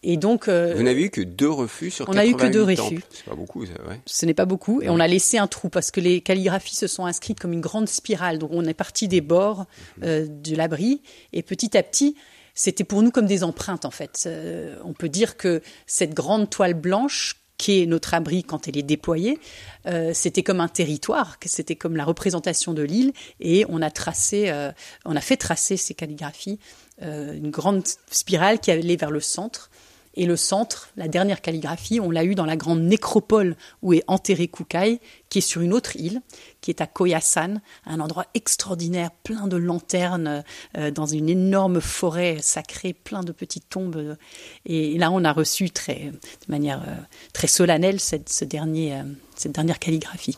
[0.03, 2.63] Et donc, euh, vous n'avez eu que deux refus sur On a eu que deux
[2.63, 3.03] refus.
[3.11, 4.01] C'est pas beaucoup, ça, ouais.
[4.07, 6.87] Ce n'est pas beaucoup, et on a laissé un trou parce que les calligraphies se
[6.87, 8.39] sont inscrites comme une grande spirale.
[8.39, 9.67] Donc, on est parti des bords
[10.03, 11.03] euh, de l'abri,
[11.33, 12.17] et petit à petit,
[12.55, 14.25] c'était pour nous comme des empreintes en fait.
[14.27, 18.77] Euh, on peut dire que cette grande toile blanche qui est notre abri quand elle
[18.77, 19.39] est déployée,
[19.87, 24.51] euh, c'était comme un territoire, c'était comme la représentation de l'île, et on a tracé,
[24.51, 24.73] euh,
[25.05, 26.59] on a fait tracer ces calligraphies,
[27.03, 29.71] euh, une grande spirale qui allait vers le centre,
[30.15, 34.05] Et le centre, la dernière calligraphie, on l'a eu dans la grande nécropole où est
[34.09, 35.01] enterré Kukai,
[35.33, 36.21] qui est sur une autre île,
[36.61, 40.45] qui est à Koyasan, un endroit extraordinaire, plein de lanternes,
[40.77, 44.19] euh, dans une énorme forêt sacrée, plein de petites tombes.
[44.67, 46.95] Et là, on a reçu très, de manière euh,
[47.33, 49.03] très solennelle cette, euh,
[49.35, 50.37] cette dernière calligraphie.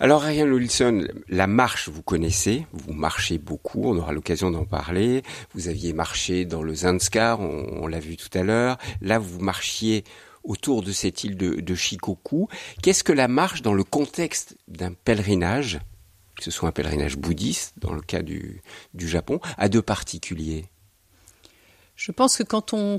[0.00, 5.22] Alors Ariane Wilson, la marche, vous connaissez, vous marchez beaucoup, on aura l'occasion d'en parler.
[5.54, 8.78] Vous aviez marché dans le Zanskar, on, l'a vu tout à l'heure.
[9.00, 10.02] Là, vous marchiez
[10.44, 12.48] autour de cette île de, Shikoku.
[12.82, 15.80] Qu'est-ce que la marche dans le contexte d'un pèlerinage,
[16.36, 18.62] que ce soit un pèlerinage bouddhiste dans le cas du,
[18.98, 20.66] Japon, a de particulier
[21.96, 22.98] Je pense que quand on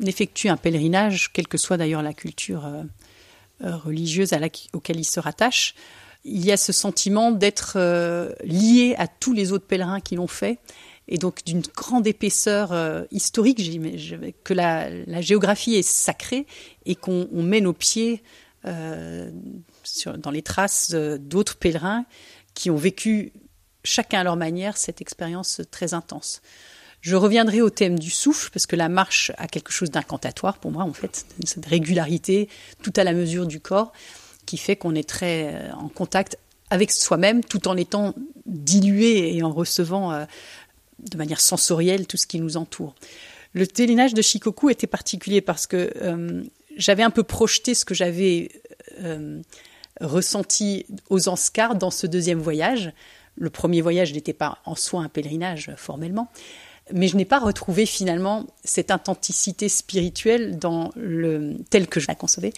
[0.00, 2.82] effectue un pèlerinage, quelle que soit d'ailleurs la culture euh,
[3.64, 4.38] euh, religieuse à
[4.72, 5.74] auquel il se rattache,
[6.24, 10.28] il y a ce sentiment d'être euh, lié à tous les autres pèlerins qui l'ont
[10.28, 10.58] fait,
[11.08, 13.60] et donc d'une grande épaisseur euh, historique,
[14.44, 16.46] que la, géographie est sacrée
[16.86, 18.22] et qu'on met nos pieds
[18.64, 22.04] dans les traces d'autres pèlerins
[22.54, 23.32] qui ont vécu
[23.84, 26.42] chacun à leur manière cette expérience très intense.
[27.00, 30.70] Je reviendrai au thème du souffle, parce que la marche a quelque chose d'incantatoire pour
[30.70, 32.48] moi, en fait, cette régularité,
[32.82, 33.92] tout à la mesure du corps,
[34.46, 36.38] qui fait qu'on est très euh, en contact
[36.70, 38.14] avec soi-même, tout en étant
[38.46, 40.24] dilué et en recevant euh,
[41.02, 42.94] de manière sensorielle tout ce qui nous entoure.
[43.54, 46.42] Le télénage de Shikoku était particulier parce que euh,
[46.76, 48.50] j'avais un peu projeté ce que j'avais
[50.00, 52.92] ressenti aux Anscars dans ce deuxième voyage.
[53.36, 56.28] Le premier voyage n'était pas en soi un pèlerinage formellement,
[56.92, 62.14] mais je n'ai pas retrouvé finalement cette intensité spirituelle dans le tel que je la
[62.14, 62.52] concevais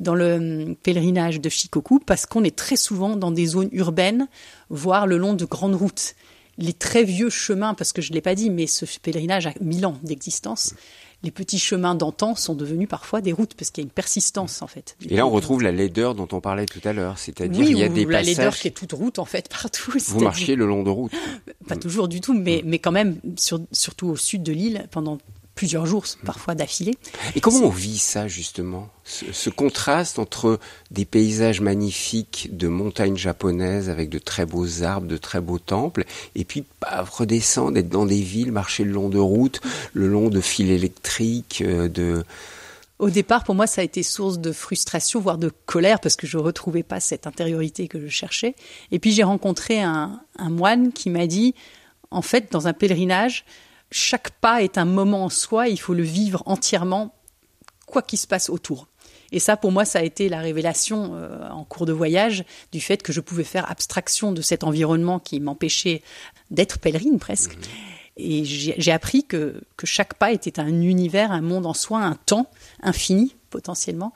[0.00, 4.28] dans le pèlerinage de Shikoku parce qu'on est très souvent dans des zones urbaines,
[4.70, 6.14] voire le long de grandes routes.
[6.58, 9.52] Les très vieux chemins, parce que je ne l'ai pas dit, mais ce pèlerinage a
[9.60, 10.74] mille ans d'existence
[11.22, 14.62] les petits chemins d'antan sont devenus parfois des routes parce qu'il y a une persistance
[14.62, 14.96] en fait.
[15.08, 17.82] Et là, on retrouve la laideur dont on parlait tout à l'heure, c'est-à-dire il y
[17.82, 19.92] a des la laideur qui est toute route en fait partout.
[20.06, 21.12] Vous marchiez le long de route.
[21.66, 22.68] Pas toujours du tout, mais, mm.
[22.68, 23.16] mais quand même,
[23.72, 25.18] surtout au sud de l'île, pendant
[25.56, 26.94] plusieurs jours, parfois d'affilée.
[27.34, 33.88] Et comment on vit ça justement ce, contraste entre des paysages magnifiques de montagnes japonaises
[33.88, 36.04] avec de très beaux arbres, de très beaux temples,
[36.34, 39.60] et puis redescendre, être dans des villes, marcher le long de routes,
[39.94, 42.22] le long de fils électriques, euh, de...
[42.98, 46.26] Au départ, pour moi, ça a été source de frustration, voire de colère, parce que
[46.26, 48.54] je ne retrouvais pas cette intériorité que je cherchais.
[48.90, 51.54] Et puis j'ai rencontré un moine qui m'a dit,
[52.10, 53.44] en fait, dans un pèlerinage,
[53.96, 57.14] chaque pas est un moment en soi, il faut le vivre entièrement,
[57.86, 58.88] quoi qu'il se passe autour.
[59.32, 62.80] Et ça, pour moi, ça a été la révélation euh, en cours de voyage du
[62.80, 66.02] fait que je pouvais faire abstraction de cet environnement qui m'empêchait
[66.50, 67.56] d'être pèlerine presque.
[67.56, 67.60] Mmh.
[68.18, 72.14] Et j'ai appris que, que chaque pas était un univers, un monde en soi, un
[72.14, 72.50] temps
[72.82, 74.12] infini potentiellement.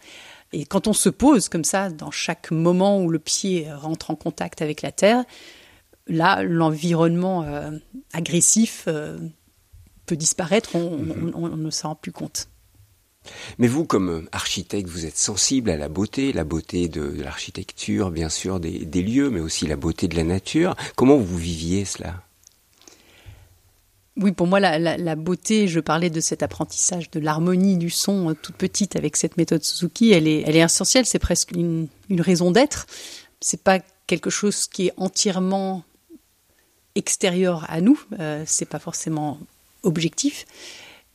[0.52, 4.14] Et quand on se pose comme ça, dans chaque moment où le pied rentre en
[4.16, 5.24] contact avec la terre,
[6.06, 7.70] là, l'environnement euh,
[8.12, 9.18] agressif euh,
[10.14, 11.32] disparaître, mhm.
[11.34, 12.48] on, ne s'en rend plus compte.
[13.58, 18.28] Mais vous, comme architecte, vous êtes sensible à la beauté, la beauté de, l'architecture, bien
[18.28, 20.74] sûr, des, lieux, mais aussi la beauté de la nature.
[20.96, 22.22] Comment vous viviez cela?
[24.16, 28.34] Oui, pour moi, la, beauté, je parlais de cet apprentissage de l'harmonie du son euh,
[28.34, 32.50] toute petite avec cette méthode Suzuki, elle est, elle est essentielle, c'est presque une, raison
[32.50, 32.86] d'être.
[33.40, 35.84] C'est pas quelque chose qui est entièrement
[36.96, 39.38] extérieur à nous, euh, c'est pas forcément
[39.82, 40.46] objectif,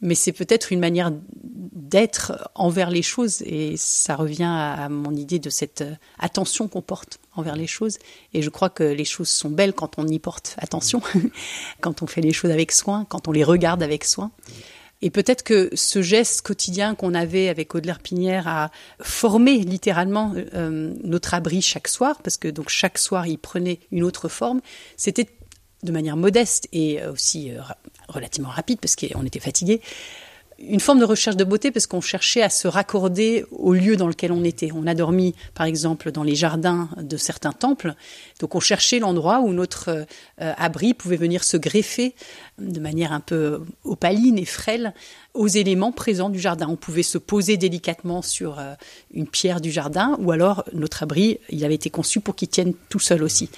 [0.02, 1.12] mais c'est peut-être une manière
[1.42, 6.82] d'être envers les choses et ça revient à mon idée de cette euh, attention qu'on
[6.82, 7.98] porte envers les choses
[8.34, 11.02] et je crois que les choses sont belles quand on y porte attention,
[11.82, 14.32] quand on fait les choses avec soin, quand on les regarde avec soin.
[15.02, 20.94] Et peut-être que ce geste quotidien qu'on avait avec Audelaire Pinière a formé littéralement euh,
[21.04, 24.62] notre abri chaque soir, parce que donc chaque soir il prenait une autre forme.
[24.98, 25.28] C'était
[25.84, 27.52] de manière modeste et euh, aussi
[28.08, 29.82] relativement rapide parce qu'on était fatigué,
[30.58, 34.08] une forme de recherche de beauté parce qu'on cherchait à se raccorder au lieu dans
[34.08, 34.70] lequel on était.
[34.74, 37.94] On a dormi, par exemple, dans les jardins de certains temples.
[38.40, 40.06] Donc on cherchait l'endroit où notre euh,
[40.38, 42.16] abri pouvait venir se greffer
[42.58, 44.94] de manière un peu opaline et frêle
[45.34, 46.68] aux éléments présents du jardin.
[46.70, 48.58] On pouvait se poser délicatement sur
[49.14, 52.74] une pierre du jardin ou alors notre abri, il avait été conçu pour qu'il tienne
[52.88, 53.50] tout seul aussi.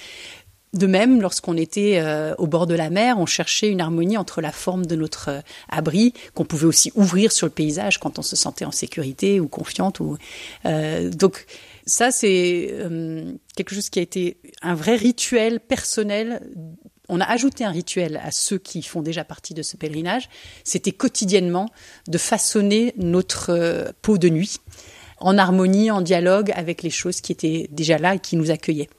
[0.73, 4.41] De même, lorsqu'on était euh, au bord de la mer, on cherchait une harmonie entre
[4.41, 5.39] la forme de notre euh,
[5.69, 9.47] abri, qu'on pouvait aussi ouvrir sur le paysage quand on se sentait en sécurité ou
[9.47, 9.99] confiante.
[9.99, 10.17] Ou,
[10.65, 11.45] euh, donc
[11.85, 12.73] ça, c'est
[13.55, 16.41] quelque chose qui a été un vrai rituel personnel
[17.09, 20.29] on a ajouté un rituel à ceux qui font déjà partie de ce pèlerinage.
[20.63, 21.69] C'était quotidiennement
[22.07, 24.57] de façonner notre euh, peau de nuit
[25.19, 28.89] en harmonie, en dialogue avec les choses qui étaient déjà là et qui nous accueillaient.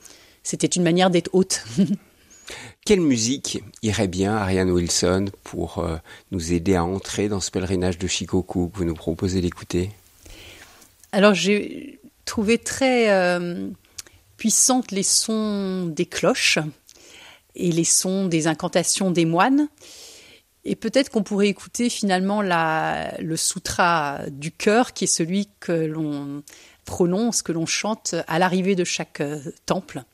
[0.48, 1.62] C'était une manière d'être haute.
[2.86, 5.98] Quelle musique irait bien, Ariane Wilson, pour euh,
[6.30, 9.90] nous aider à entrer dans ce pèlerinage de Shikoku que vous nous proposez d'écouter?
[11.12, 13.68] Alors j'ai trouvé très euh,
[14.38, 16.58] puissantes les sons des cloches
[17.54, 19.68] et les sons des incantations des moines.
[20.64, 25.72] Et peut-être qu'on pourrait écouter finalement la, le sutra du cœur, qui est celui que
[25.72, 26.42] l'on
[26.88, 30.04] prononce, que l'on chante à l'arrivée de chaque euh, temple,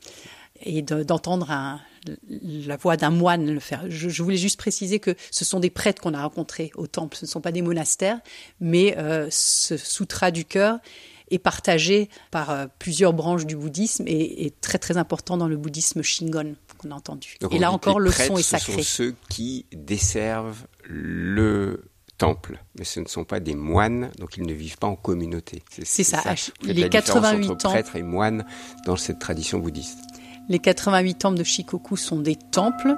[0.60, 1.80] et d'entendre
[2.28, 3.84] la voix d'un moine le faire.
[3.88, 7.26] Je, voulais juste préciser que ce sont des prêtres qu'on a rencontrés au temple, ce
[7.26, 8.18] ne sont pas des monastères,
[8.60, 10.78] mais euh, ce sutra du cœur
[11.30, 15.56] est partagé par euh, plusieurs branches du bouddhisme et est très très important dans le
[15.56, 17.36] bouddhisme Shingon qu'on a entendu.
[17.50, 18.72] et là encore, le son est sacré.
[18.72, 21.84] Ce sont ceux qui desservent le
[22.18, 25.62] temple, mais ce ne sont pas des moines, donc ils ne vivent pas en communauté.
[25.82, 26.22] C'est ça.
[26.62, 28.44] Les 88 entre prêtres et moines
[28.86, 29.98] dans cette tradition bouddhiste.
[30.48, 32.94] Les 88 temples de Shikoku sont des temples.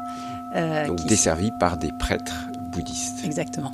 [0.55, 2.35] Euh, donc desservis par des prêtres
[2.73, 3.25] bouddhistes.
[3.25, 3.73] Exactement.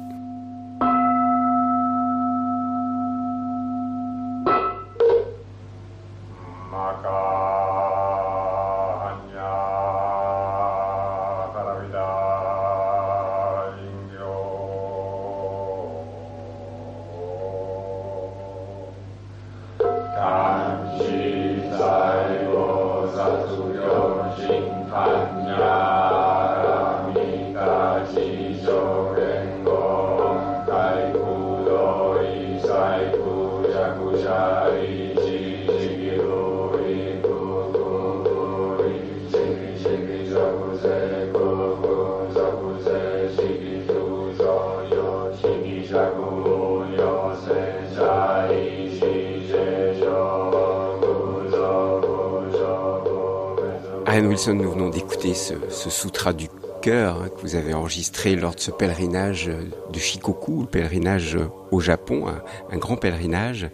[54.07, 56.49] Ariane Wilson, nous venons d'écouter ce, ce, sutra du
[56.83, 59.51] cœur hein, que vous avez enregistré lors de ce pèlerinage
[59.91, 61.39] de Shikoku, le pèlerinage
[61.71, 62.27] au Japon,
[62.71, 63.71] un, grand pèlerinage.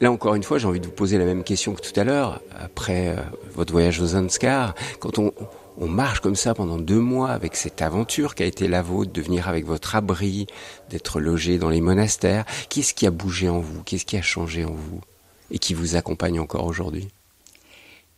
[0.00, 2.04] Là encore une fois, j'ai envie de vous poser la même question que tout à
[2.04, 3.16] l'heure, après euh,
[3.54, 4.74] votre voyage aux Zanskar.
[5.00, 5.32] Quand on,
[5.78, 9.12] on marche comme ça pendant deux mois avec cette aventure qui a été la vôtre,
[9.12, 10.46] de venir avec votre abri,
[10.90, 13.82] d'être logé dans les monastères, qu'est-ce qui a bougé en vous?
[13.82, 15.00] Qu'est-ce qui a changé en vous?
[15.50, 17.08] Et qui vous accompagne encore aujourd'hui?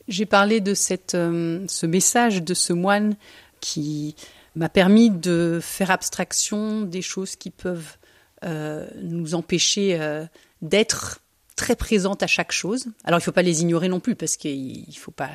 [0.09, 3.17] J'ai parlé de cette, euh, ce message de ce moine
[3.61, 4.15] qui
[4.55, 7.97] m'a permis de faire abstraction des choses qui peuvent
[8.45, 10.27] euh, nous empêcher euh,
[10.61, 11.21] d'être
[11.57, 12.87] très présentes à chaque chose.
[13.05, 15.31] Alors il ne faut pas les ignorer non plus parce qu'il ne faut pas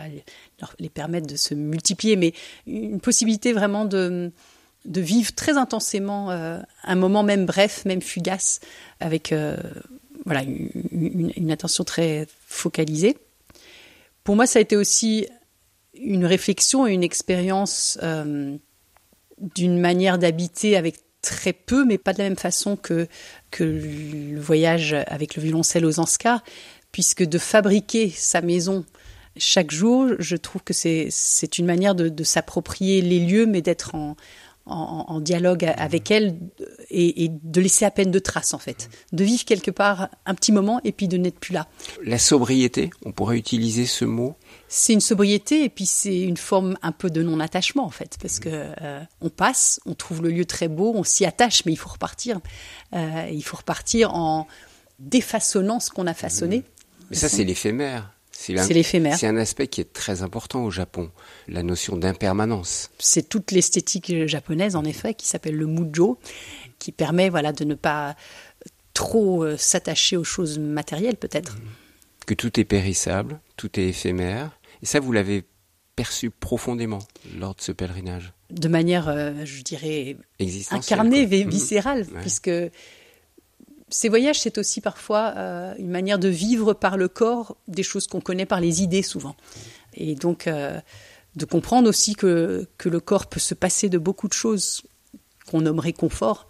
[0.80, 2.34] les permettre de se multiplier, mais
[2.68, 4.32] une possibilité vraiment de,
[4.86, 8.60] de vivre très intensément un moment même bref, même fugace,
[9.00, 9.34] avec
[10.26, 13.18] voilà, une, une attention très focalisée.
[14.24, 15.28] Pour moi, ça a été aussi
[16.00, 18.58] une réflexion et une expérience euh,
[19.56, 23.08] d'une manière d'habiter avec très peu, mais pas de la même façon que,
[23.52, 26.44] que le voyage avec le violoncelle aux Anscars,
[26.92, 28.86] puisque de fabriquer sa maison
[29.38, 34.16] chaque jour, je trouve que c'est une manière de, s'approprier les lieux, mais d'être en,
[34.66, 36.38] en, en, dialogue avec elle
[36.90, 40.36] et, et, de laisser à peine de traces en fait, de vivre quelque part un
[40.36, 41.68] petit moment et puis de n'être plus là.
[42.04, 44.36] La sobriété, on pourrait utiliser ce mot.
[44.72, 48.40] C'est une sobriété et puis c'est une forme un peu de non-attachement en fait, parce
[48.40, 51.76] que euh, on passe, on trouve le lieu très beau, on s'y attache, mais il
[51.76, 52.40] faut repartir.
[52.94, 54.48] Euh, il faut repartir en
[55.00, 56.64] défaçonnant ce qu'on a façonné.
[57.10, 58.14] Mais ça, c'est l'éphémère.
[58.32, 59.18] C'est l'éphémère.
[59.18, 61.12] C'est un aspect qui est très important au Japon,
[61.48, 62.90] la notion d'impermanence.
[62.98, 66.20] C'est toute l'esthétique japonaise, en effet, qui s'appelle le mujo,
[66.78, 68.16] qui permet voilà, de ne pas
[68.94, 71.58] trop euh, s'attacher aux choses matérielles, peut-être.
[72.26, 74.52] Que tout est périssable, tout est éphémère.
[74.82, 75.46] Et ça, vous l'avez
[75.96, 77.00] perçu profondément
[77.38, 78.34] lors de ce pèlerinage?
[78.52, 80.18] De manière, euh, je dirais,
[80.72, 81.50] incarnée, mhm.
[81.50, 82.52] viscérale, puisque
[83.90, 88.08] ces voyages, c'est aussi parfois euh, une manière de vivre par le corps des choses
[88.08, 89.36] qu'on connaît par les idées souvent.
[89.94, 90.80] Et donc, euh,
[91.36, 94.84] de comprendre aussi que, que le corps peut se passer de beaucoup de choses
[95.50, 96.48] qu'on nommerait confort.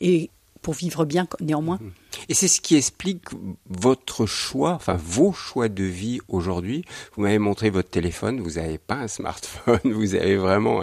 [0.00, 0.30] Et
[0.62, 1.78] pour vivre bien néanmoins.
[2.28, 3.24] Et c'est ce qui explique
[3.68, 6.84] votre choix, enfin vos choix de vie aujourd'hui.
[7.14, 10.82] Vous m'avez montré votre téléphone, vous n'avez pas un smartphone, vous avez vraiment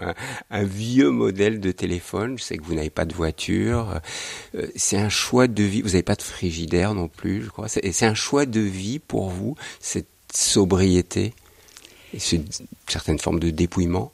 [0.49, 2.38] un, vieux modèle de téléphone.
[2.38, 3.99] Je sais que vous n'avez pas de voiture.
[4.55, 5.82] Euh, c'est un choix de vie.
[5.82, 7.67] Vous n'avez pas de frigidaire non plus, je crois.
[7.67, 11.34] C'est un choix de vie pour vous, cette sobriété
[12.13, 14.11] et cette certaine forme de dépouillement?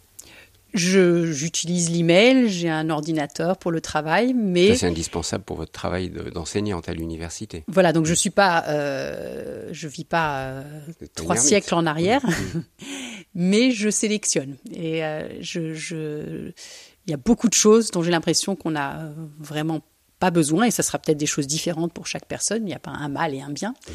[0.74, 6.90] J'utilise l'email, j'ai un ordinateur pour le travail, mais c'est indispensable pour votre travail d'enseignante
[6.90, 7.64] à l'université.
[7.68, 10.64] Voilà, donc je suis pas, euh, je vis pas euh,
[11.16, 12.22] trois siècles en arrière,
[13.36, 16.52] mais je sélectionne et euh, je, je,
[17.06, 19.82] il y a beaucoup de choses dont j'ai l'impression qu'on a vraiment
[20.20, 22.64] pas besoin et ça sera peut-être des choses différentes pour chaque personne.
[22.64, 23.92] Il n'y a pas un mal et un bien, mmh.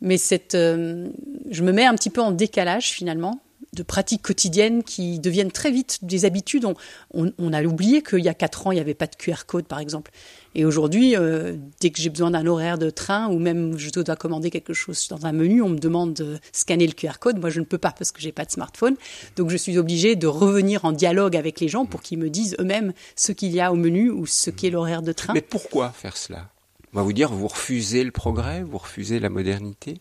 [0.00, 1.08] mais cette, euh,
[1.50, 3.40] je me mets un petit peu en décalage finalement
[3.76, 6.66] de pratiques quotidiennes qui deviennent très vite des habitudes.
[7.12, 9.66] On, a oublié qu'il y a quatre ans, il n'y avait pas de QR code,
[9.66, 10.10] par exemple.
[10.54, 14.16] Et aujourd'hui, euh, dès que j'ai besoin d'un horaire de train ou même je dois
[14.16, 17.38] commander quelque chose dans un menu, on me demande de scanner le QR code.
[17.38, 18.96] Moi, je ne peux pas parce que j'ai pas de smartphone.
[19.36, 22.56] Donc, je suis obligée de revenir en dialogue avec les gens pour qu'ils me disent
[22.58, 25.34] eux-mêmes ce qu'il y a au menu ou ce qu'est l'horaire de train.
[25.34, 26.48] Mais pourquoi faire cela?
[26.94, 30.00] On va vous dire, vous refusez le progrès, vous refusez la modernité?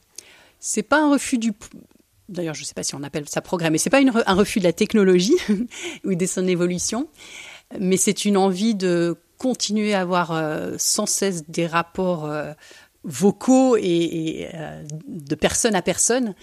[0.61, 1.51] C'est pas un refus du
[2.29, 4.59] d'ailleurs je ne sais pas si on appelle ça progrès, mais c'est pas un refus
[4.59, 5.35] de la technologie
[6.03, 7.07] ou de son évolution,
[7.79, 12.53] mais c'est une envie de continuer à avoir euh, sans cesse des rapports euh,
[13.03, 16.33] vocaux et, euh, de personne à personne,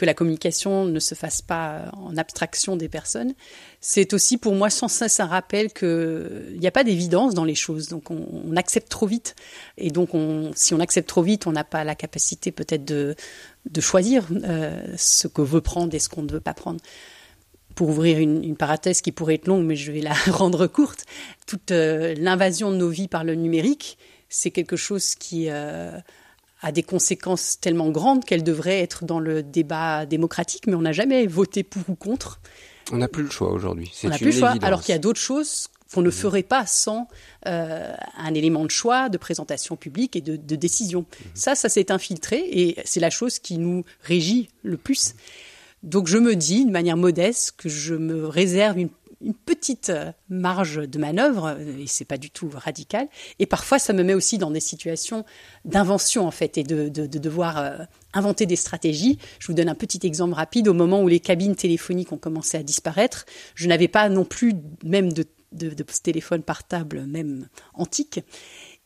[0.00, 3.34] que la communication ne se fasse pas en abstraction des personnes.
[3.82, 7.54] C'est aussi pour moi sans cesse un rappel qu'il n'y a pas d'évidence dans les
[7.54, 9.36] choses, donc on, accepte trop vite,
[9.76, 13.14] et donc on, si on accepte trop vite, on n'a pas la capacité peut-être de,
[13.78, 16.80] choisir euh, ce que veut prendre et ce qu'on ne veut pas prendre.
[17.74, 21.04] Pour ouvrir une, parenthèse qui pourrait être longue, mais je vais la rendre courte,
[21.46, 23.98] toute euh, l'invasion de nos vies par le numérique,
[24.30, 25.90] c'est quelque chose qui euh,
[26.62, 30.92] a des conséquences tellement grandes qu'elle devrait être dans le débat démocratique, mais on n'a
[30.92, 32.40] jamais voté pour ou contre.
[32.92, 33.92] On n'a plus le choix aujourd'hui.
[34.04, 36.12] On n'a plus le choix, alors qu'il y a d'autres choses qu'on ne mmh.
[36.12, 37.08] ferait pas sans
[37.46, 41.00] euh, un élément de choix, de présentation publique et de, décision.
[41.00, 41.24] Mmh.
[41.34, 45.14] Ça, ça s'est infiltré et c'est la chose qui nous régit le plus.
[45.82, 48.90] Donc je me dis, de manière modeste, que je me réserve une,
[49.44, 49.92] petite
[50.28, 53.08] marge de manœuvre, et c'est pas du tout radical.
[53.38, 55.24] Et parfois, ça me met aussi dans des situations
[55.64, 57.78] d'invention, en fait, et de, devoir euh,
[58.14, 59.18] inventer des stratégies.
[59.38, 60.68] Je vous donne un petit exemple rapide.
[60.68, 64.54] Au moment où les cabines téléphoniques ont commencé à disparaître, je n'avais pas non plus
[64.84, 68.20] même de de, de téléphone portable, même antique.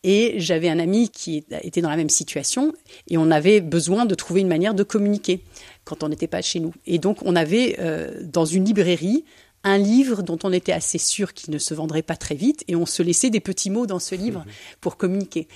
[0.02, 2.74] Et j'avais un ami qui était dans la même situation
[3.08, 5.42] et on avait besoin de trouver une manière de communiquer
[5.84, 6.74] quand on n'était pas chez nous.
[6.86, 9.24] Et donc on avait euh, dans une librairie
[9.64, 12.76] un livre dont on était assez sûr qu'il ne se vendrait pas très vite et
[12.76, 14.44] on se laissait des petits mots dans ce livre
[14.80, 15.48] pour communiquer.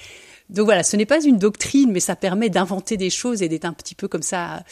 [0.50, 3.66] Donc voilà, ce n'est pas une doctrine, mais ça permet d'inventer des choses et d'être
[3.66, 4.64] un petit peu comme ça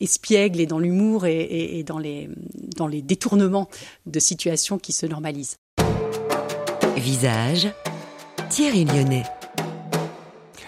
[0.00, 2.28] espiègle et dans l'humour et, et, dans, les,
[2.76, 3.68] dans les détournements
[4.06, 5.58] de situations qui se normalisent.
[6.96, 7.68] Visage,
[8.50, 9.22] Thierry Lyonnais.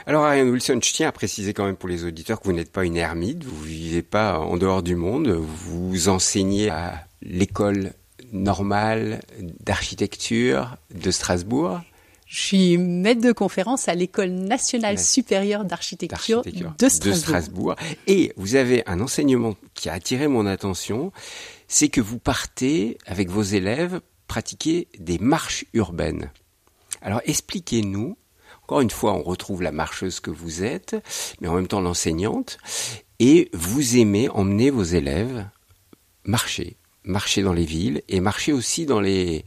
[0.07, 2.71] Alors Ariane Wilson, je tiens à préciser quand même pour les auditeurs que vous n'êtes
[2.71, 7.93] pas une ermite, vous vivez pas en dehors du monde, vous enseignez à l'école
[8.35, 9.21] normale
[9.61, 11.81] d'architecture de Strasbourg.
[12.27, 16.51] Je suis maître de conférence à l'école nationale supérieure d'architecture de
[16.89, 17.13] Strasbourg.
[17.13, 17.75] de Strasbourg.
[18.07, 21.13] Et vous avez un enseignement qui a attiré mon attention,
[21.69, 26.31] c'est que vous partez avec vos élèves pratiquer des marches urbaines.
[27.03, 28.17] Alors expliquez-nous,
[28.63, 30.97] encore une fois, on retrouve la marcheuse que vous êtes,
[31.41, 32.59] mais en même temps l'enseignante,
[33.21, 35.47] et vous aimez emmener vos élèves
[36.25, 39.45] marcher, marcher dans les villes et marcher aussi dans les,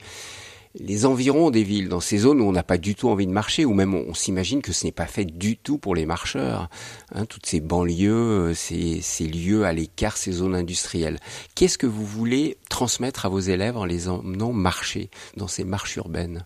[0.79, 3.31] les environs des villes, dans ces zones où on n'a pas du tout envie de
[3.31, 6.69] marcher, ou même on, s'imagine que ce n'est pas fait du tout pour les marcheurs.
[7.13, 11.19] Hein, toutes ces banlieues, euh, ces, ces lieux à l'écart, ces zones industrielles.
[11.55, 15.95] Qu'est-ce que vous voulez transmettre à vos élèves en les emmenant marcher dans ces marches
[15.95, 16.45] urbaines?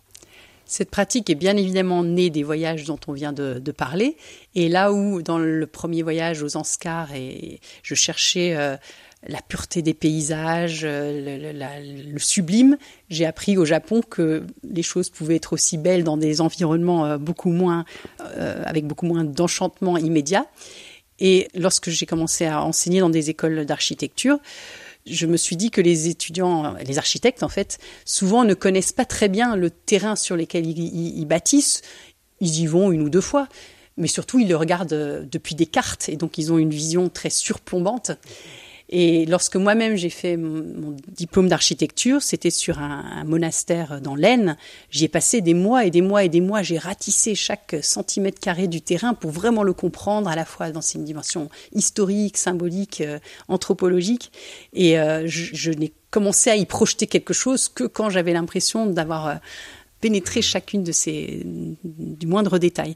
[0.72, 4.16] Cette pratique est bien évidemment née des voyages dont on vient de, parler.
[4.56, 8.78] Et là où, dans le premier voyage aux Anscars, et je cherchais euh,
[9.28, 12.78] la pureté des paysages, euh, le, sublime.
[13.10, 17.18] J'ai appris au Japon que les choses pouvaient être aussi belles dans des environnements euh,
[17.18, 17.86] beaucoup moins,
[18.22, 20.48] euh, avec beaucoup moins d'enchantement immédiat.
[21.20, 24.40] Et lorsque j'ai commencé à enseigner dans des écoles d'architecture,
[25.06, 29.06] je me suis dit que les étudiants, les architectes en fait, souvent ne connaissent pas
[29.06, 31.82] très bien le terrain sur lequel ils bâtissent.
[32.40, 33.48] Ils y vont une ou deux fois,
[33.98, 37.30] mais surtout ils le regardent depuis des cartes et donc ils ont une vision très
[37.30, 38.12] surplombante.
[38.92, 44.58] Et lorsque moi-même j'ai fait mon, diplôme d'architecture, c'était sur un, monastère dans l'Aisne.
[44.90, 46.62] J'y ai passé des mois et des mois et des mois.
[46.62, 50.82] J'ai ratissé chaque centimètre carré du terrain pour vraiment le comprendre, à la fois dans
[50.82, 54.32] ses dimensions historiques, symboliques, euh, anthropologiques.
[54.74, 58.86] Et euh, je, je n'ai commencé à y projeter quelque chose que quand j'avais l'impression
[58.88, 59.36] d'avoir euh,
[60.02, 61.44] pénétré chacune de ces
[61.84, 62.96] du moindre détail.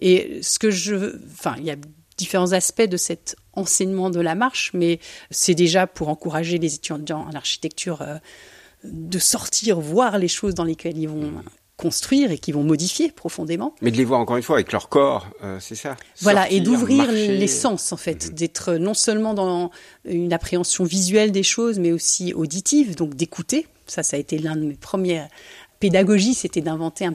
[0.00, 1.76] Et ce que je, enfin, il y a
[2.18, 5.00] différents aspects de cet enseignement de la marche, mais
[5.30, 8.16] c'est déjà pour encourager les étudiants en architecture euh,
[8.84, 11.32] de sortir, voir les choses dans lesquelles ils vont
[11.78, 13.74] construire et qui vont modifier profondément.
[13.80, 15.96] Mais de les voir encore une fois avec leur corps, euh, c'est ça.
[16.20, 18.34] Voilà, et d'ouvrir les sens en fait, mhm.
[18.34, 19.70] d'être non seulement dans
[20.04, 23.66] une appréhension visuelle des choses, mais aussi auditive, donc d'écouter.
[23.86, 25.28] Ça, ça a été l'un de mes premières
[25.78, 27.14] pédagogies, c'était d'inventer un,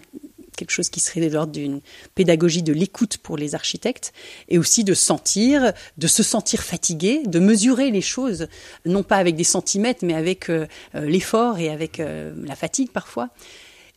[0.56, 1.82] quelque chose qui serait de l'ordre d'une
[2.16, 4.14] pédagogie de l'écoute pour les architectes,
[4.50, 8.48] et aussi de sentir, de se sentir fatigué, de mesurer les choses,
[8.86, 13.30] non pas avec des centimètres, mais avec euh, euh, l'effort et avec la fatigue parfois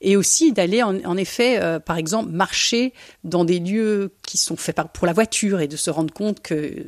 [0.00, 2.92] et aussi d'aller en, effet, euh, par exemple, marcher
[3.24, 6.86] dans des lieux qui sont faits pour la voiture et de se rendre compte que,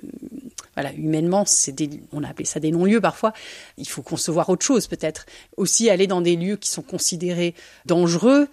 [0.74, 1.74] voilà, humainement, c'est
[2.12, 3.32] on a appelé ça des non-lieux parfois.
[3.78, 5.24] Il faut concevoir autre chose peut-être.
[5.56, 7.54] Aussi aller dans des lieux qui sont considérés
[7.86, 8.48] dangereux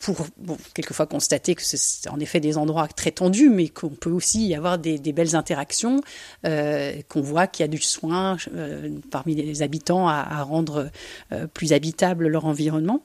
[0.00, 4.10] pour bon, quelquefois constater que c'est en effet des endroits très tendus, mais qu'on peut
[4.10, 6.00] aussi y avoir des, belles interactions,
[6.46, 10.90] euh, qu'on voit qu'il y a du soin euh, parmi les habitants à, à rendre
[11.54, 13.02] plus habitable leur environnement.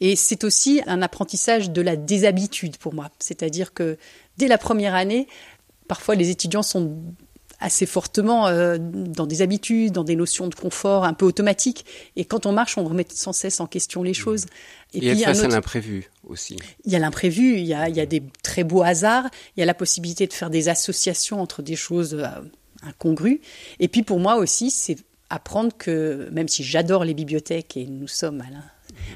[0.00, 3.10] Et c'est aussi un apprentissage de la déshabitude pour moi.
[3.18, 3.96] C'est-à-dire que
[4.36, 5.26] dès la première année,
[5.88, 6.96] parfois les étudiants sont
[7.60, 11.84] assez fortement euh, dans des habitudes, dans des notions de confort un peu automatiques.
[12.16, 14.46] Et quand on marche, on remet sans cesse en question les choses.
[14.94, 16.56] Et, puis, il y a l'imprévu aussi.
[16.84, 19.60] Il y a l'imprévu, il, y a, il y a des très beaux hasards, il
[19.60, 22.28] y a la possibilité de faire des associations entre des choses euh,
[22.82, 23.40] incongrues.
[23.80, 24.96] Et puis pour moi aussi, c'est
[25.30, 28.50] apprendre que, même si j'adore les bibliothèques, et nous sommes à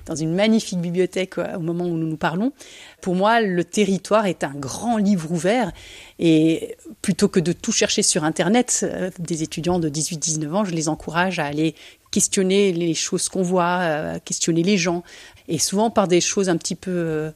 [0.07, 2.53] dans une magnifique bibliothèque euh, au moment où nous nous parlons.
[3.01, 5.73] Pour moi, le territoire est un grand livre ouvert
[6.19, 10.73] et plutôt que de tout chercher sur Internet, euh, des étudiants de 18-19 ans, je
[10.73, 11.75] les encourage à aller
[12.11, 15.03] questionner les choses qu'on voit, euh, questionner les gens,
[15.49, 17.33] et souvent par des choses un petit peu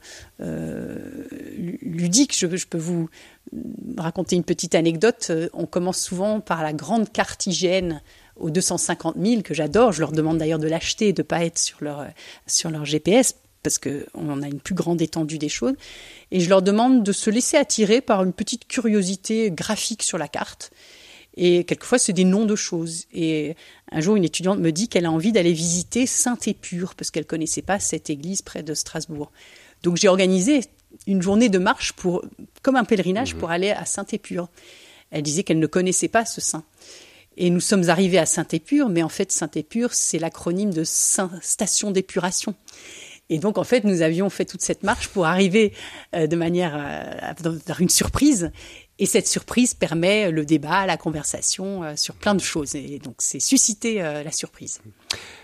[1.82, 2.36] ludiques.
[2.38, 3.09] Je, peux vous
[3.96, 5.32] raconter une petite anecdote.
[5.54, 7.46] On commence souvent par la grande carte
[8.37, 9.93] aux 250 000 que j'adore.
[9.93, 12.07] Je leur demande d'ailleurs de l'acheter, de ne pas être sur leur,
[12.47, 15.74] sur leur GPS parce qu'on a une plus grande étendue des choses.
[16.30, 20.28] Et je leur demande de se laisser attirer par une petite curiosité graphique sur la
[20.28, 20.70] carte.
[21.37, 23.07] Et quelquefois, c'est des noms de choses.
[23.12, 23.57] Et
[23.91, 27.62] un jour, une étudiante me dit qu'elle a envie d'aller visiter Saint-Épure, parce qu'elle connaissait
[27.62, 29.32] pas cette église près de Strasbourg.
[29.82, 30.61] Donc j'ai organisé
[31.07, 32.24] une journée de marche pour,
[32.62, 33.39] comme un pèlerinage mmh.
[33.39, 34.49] pour aller à Saint-Épure.
[35.11, 36.64] Elle disait qu'elle ne connaissait pas ce saint.
[37.37, 42.55] Et nous sommes arrivés à Saint-Épure, mais en fait, Saint-Épure, c'est l'acronyme de Station d'épuration.
[43.28, 45.72] Et donc, en fait, nous avions fait toute cette marche pour arriver
[46.14, 48.53] euh, de manière à euh, une surprise.
[48.99, 52.76] Et cette surprise permet le débat, la conversation euh, sur plein de choses.
[52.76, 54.80] Et donc, c'est susciter la surprise.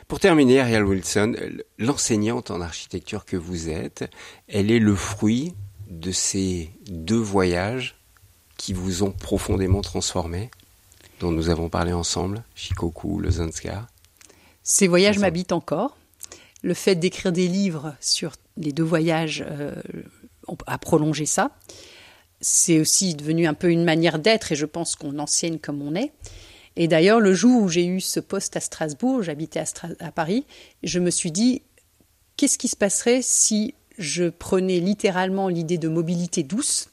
[0.08, 1.34] Pour terminer, Ariel Wilson,
[1.78, 4.08] l'enseignante en architecture que vous êtes,
[4.48, 5.54] elle est le fruit
[5.90, 7.96] de ces deux voyages
[8.56, 10.50] qui vous ont profondément transformé
[11.22, 13.86] dont nous avons parlé ensemble, Shikoku, le Zanskar
[14.64, 15.96] Ces voyages m'habitent encore.
[16.62, 19.74] Le fait d'écrire des livres sur les deux voyages euh,
[20.66, 21.52] a prolongé ça.
[22.40, 25.94] C'est aussi devenu un peu une manière d'être et je pense qu'on enseigne comme on
[25.94, 26.12] est.
[26.74, 29.64] Et d'ailleurs, le jour où j'ai eu ce poste à Strasbourg, j'habitais à,
[30.00, 30.44] à Paris,
[30.82, 31.62] je me suis dit,
[32.36, 36.88] qu'est-ce qui se passerait si je prenais littéralement l'idée de mobilité douce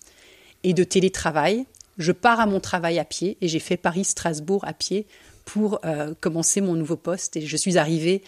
[0.63, 1.65] et de télétravail
[1.99, 5.05] je pars à mon travail à pied et j'ai fait Paris-Strasbourg à pied
[5.45, 7.35] pour euh, commencer mon nouveau poste.
[7.35, 8.23] Et je suis arrivée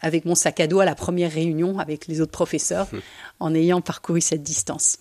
[0.00, 2.88] avec mon sac à dos à la première réunion avec les autres professeurs
[3.40, 4.98] en ayant parcouru cette distance.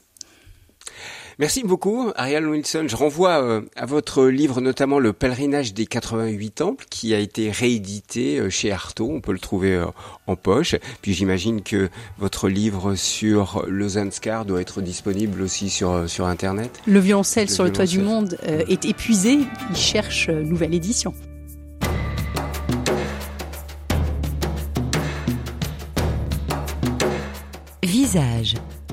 [1.37, 2.85] Merci beaucoup, Ariel Wilson.
[2.87, 7.51] Je renvoie euh, à votre livre, notamment Le pèlerinage des 88 temples, qui a été
[7.51, 9.11] réédité euh, chez Artaud.
[9.11, 9.85] On peut le trouver euh,
[10.27, 10.75] en poche.
[11.01, 16.79] Puis j'imagine que votre livre sur le Zanskar doit être disponible aussi sur, sur Internet.
[16.87, 19.39] Le violoncelle sur le toit du monde est épuisé.
[19.69, 21.13] Il cherche nouvelle édition.
[27.83, 28.55] Visage